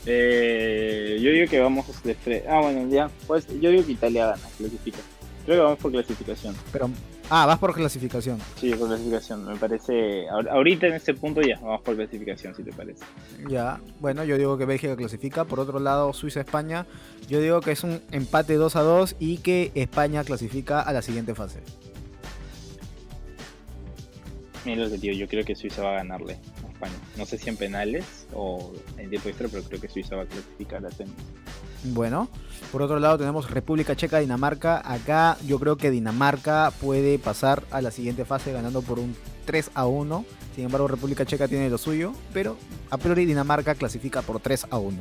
[0.05, 3.09] Eh, yo digo que vamos de Ah, bueno, ya.
[3.27, 4.99] Pues yo digo que Italia gana, clasifica.
[5.45, 6.55] Creo que vamos por clasificación.
[6.71, 6.89] Pero
[7.27, 8.37] Ah, vas por clasificación.
[8.59, 9.45] Sí, por clasificación.
[9.47, 10.27] Me parece.
[10.29, 13.03] Ahorita en este punto ya, vamos por clasificación, si te parece.
[13.49, 15.43] Ya, bueno, yo digo que Bélgica clasifica.
[15.43, 16.85] Por otro lado, Suiza-España.
[17.27, 21.01] Yo digo que es un empate 2 a 2 y que España clasifica a la
[21.01, 21.61] siguiente fase.
[24.65, 26.95] Mira lo que tío, yo creo que Suiza va a ganarle a España.
[27.17, 30.25] No sé si en penales o en tiempo extra, pero creo que Suiza va a
[30.25, 31.13] clasificar a tenis.
[31.83, 32.29] Bueno,
[32.71, 34.81] por otro lado tenemos República Checa, Dinamarca.
[34.83, 39.71] Acá yo creo que Dinamarca puede pasar a la siguiente fase ganando por un 3
[39.75, 40.25] a 1.
[40.55, 42.57] Sin embargo, República Checa tiene lo suyo, pero
[42.89, 44.97] a priori Dinamarca clasifica por 3 a 1.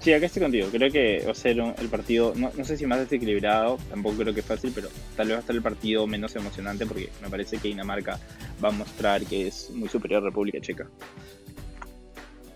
[0.00, 0.68] Sí, acá estoy contigo.
[0.72, 4.40] Creo que va a ser el partido, no, sé si más desequilibrado, tampoco creo que
[4.40, 7.58] es fácil, pero tal vez va a ser el partido menos emocionante porque me parece
[7.58, 8.18] que Dinamarca
[8.64, 10.88] va a mostrar que es muy superior a República Checa.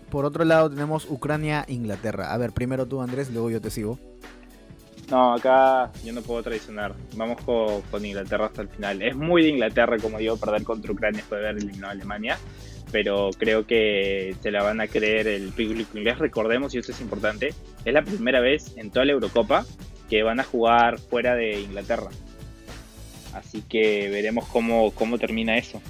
[0.09, 2.33] Por otro lado tenemos Ucrania-Inglaterra.
[2.33, 3.99] A ver, primero tú Andrés, luego yo te sigo.
[5.11, 6.95] No, acá yo no puedo traicionar.
[7.15, 9.01] Vamos con, Inglaterra hasta el final.
[9.03, 12.39] Es muy de Inglaterra, como digo, perder contra Ucrania después de haber eliminado a Alemania.
[12.91, 16.19] Pero creo que se la van a creer el público inglés.
[16.19, 19.65] Recordemos, y eso es importante, es la primera vez en toda la Eurocopa
[20.09, 22.09] que van a jugar fuera de Inglaterra.
[23.33, 25.81] Así que veremos cómo, cómo termina eso.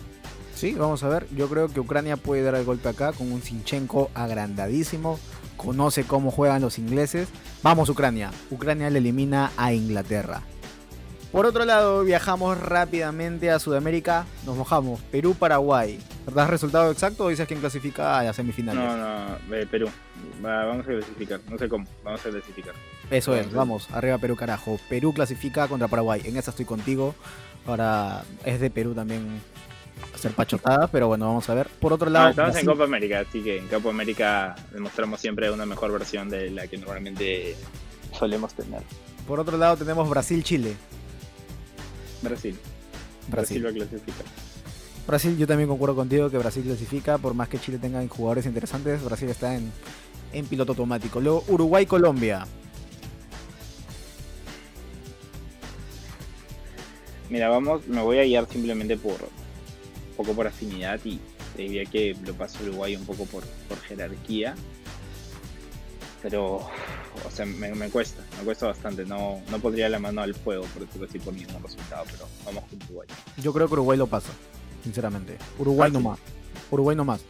[0.55, 1.27] Sí, vamos a ver.
[1.35, 5.19] Yo creo que Ucrania puede dar el golpe acá con un Sinchenko agrandadísimo.
[5.57, 7.27] Conoce cómo juegan los ingleses.
[7.61, 8.31] Vamos Ucrania.
[8.49, 10.41] Ucrania le elimina a Inglaterra.
[11.31, 14.25] Por otro lado, viajamos rápidamente a Sudamérica.
[14.45, 15.01] Nos mojamos.
[15.11, 15.99] Perú-Paraguay.
[16.25, 18.75] ¿Verdad resultado exacto o dices quién clasifica a la semifinal?
[18.75, 19.89] No, no, eh, Perú.
[20.41, 21.39] vamos a clasificar.
[21.49, 21.87] No sé cómo.
[22.03, 22.73] Vamos a clasificar.
[23.11, 23.87] Eso es, vamos.
[23.91, 24.79] Arriba Perú, carajo.
[24.89, 26.21] Perú clasifica contra Paraguay.
[26.25, 27.13] En esa estoy contigo.
[27.67, 29.41] Ahora es de Perú también
[30.13, 31.67] hacer pachotada, pero bueno, vamos a ver.
[31.79, 32.29] Por otro lado.
[32.29, 36.49] estamos en Copa América, así que en Copa América demostramos siempre una mejor versión de
[36.49, 37.55] la que normalmente
[38.17, 38.81] solemos tener.
[39.27, 40.75] Por otro lado tenemos Brasil-Chile.
[42.21, 42.57] Brasil.
[43.27, 43.61] Brasil.
[43.61, 44.44] Brasil va clasifica.
[45.07, 49.03] Brasil, yo también concuerdo contigo que Brasil clasifica, por más que Chile tenga jugadores interesantes,
[49.03, 49.71] Brasil está en,
[50.33, 51.21] en piloto automático.
[51.21, 52.47] Luego Uruguay-Colombia.
[57.29, 61.19] Mira, vamos, me voy a guiar simplemente por un poco por afinidad y
[61.55, 64.55] diría que lo paso Uruguay un poco por, por jerarquía.
[66.21, 69.05] Pero, o sea, me, cuesta, me cuesta bastante.
[69.05, 72.63] No, no pondría la mano al fuego por decirlo así por ningún resultado, pero vamos
[72.69, 73.07] con Uruguay.
[73.37, 74.31] Yo creo que Uruguay lo pasa,
[74.85, 75.37] sinceramente.
[75.57, 76.19] Uruguay no más.
[76.71, 77.21] Uruguay no más.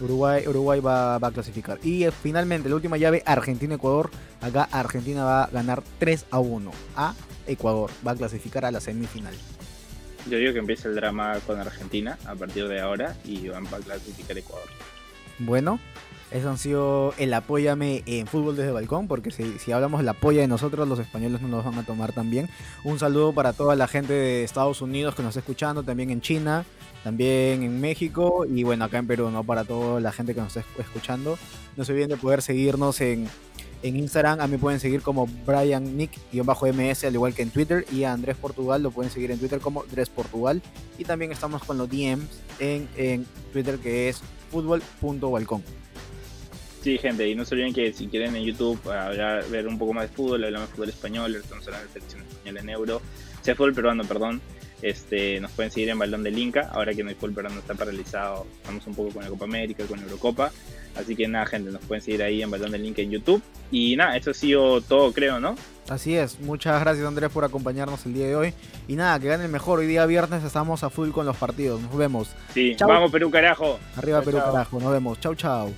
[0.00, 1.78] Uruguay, Uruguay va, va, a clasificar.
[1.82, 4.10] Y eh, finalmente, la última llave, Argentina-Ecuador.
[4.40, 7.14] Acá Argentina va a ganar 3 a 1 a
[7.46, 7.90] Ecuador.
[8.06, 9.34] Va a clasificar a la semifinal.
[10.30, 13.78] Yo digo que empieza el drama con Argentina a partir de ahora y van a
[13.78, 14.68] clasificar Ecuador.
[15.38, 15.80] Bueno,
[16.30, 20.40] eso han sido el apóyame en fútbol desde balcón, porque si, si hablamos del apoyo
[20.40, 22.48] de nosotros, los españoles no nos van a tomar tan bien.
[22.82, 26.20] Un saludo para toda la gente de Estados Unidos que nos está escuchando, también en
[26.20, 26.64] China,
[27.02, 29.44] también en México y bueno, acá en Perú, ¿no?
[29.44, 31.38] Para toda la gente que nos está escuchando.
[31.76, 33.28] No se olviden de poder seguirnos en
[33.84, 37.84] en Instagram a mí pueden seguir como Brian Nick-MS, al igual que en Twitter.
[37.92, 40.62] Y a Andrés Portugal lo pueden seguir en Twitter como Andrés Portugal.
[40.96, 42.26] Y también estamos con los DMs
[42.60, 45.62] en, en Twitter que es fútbol.balcón.
[46.84, 48.78] Sí, gente, y no se olviden que si quieren en YouTube
[49.50, 52.60] ver un poco más de fútbol, hablamos de fútbol español, estamos hablando de selección española
[52.60, 53.00] en euro,
[53.40, 54.42] sea fútbol peruano, perdón,
[54.82, 57.72] este, nos pueden seguir en Balón del Inca, ahora que no hay fútbol peruano está
[57.74, 60.52] paralizado, estamos un poco con la Copa América, con la Eurocopa,
[60.94, 63.96] así que nada, gente, nos pueden seguir ahí en Balón del Inca en YouTube, y
[63.96, 65.56] nada, eso ha sido todo, creo, ¿no?
[65.88, 68.54] Así es, muchas gracias Andrés por acompañarnos el día de hoy.
[68.88, 69.78] Y nada, que gane el mejor.
[69.78, 71.80] Hoy día viernes estamos a full con los partidos.
[71.80, 72.30] Nos vemos.
[72.54, 73.78] Sí, vamos Perú carajo.
[73.96, 74.80] Arriba Perú carajo.
[74.80, 75.20] Nos vemos.
[75.20, 75.74] Chau, chau.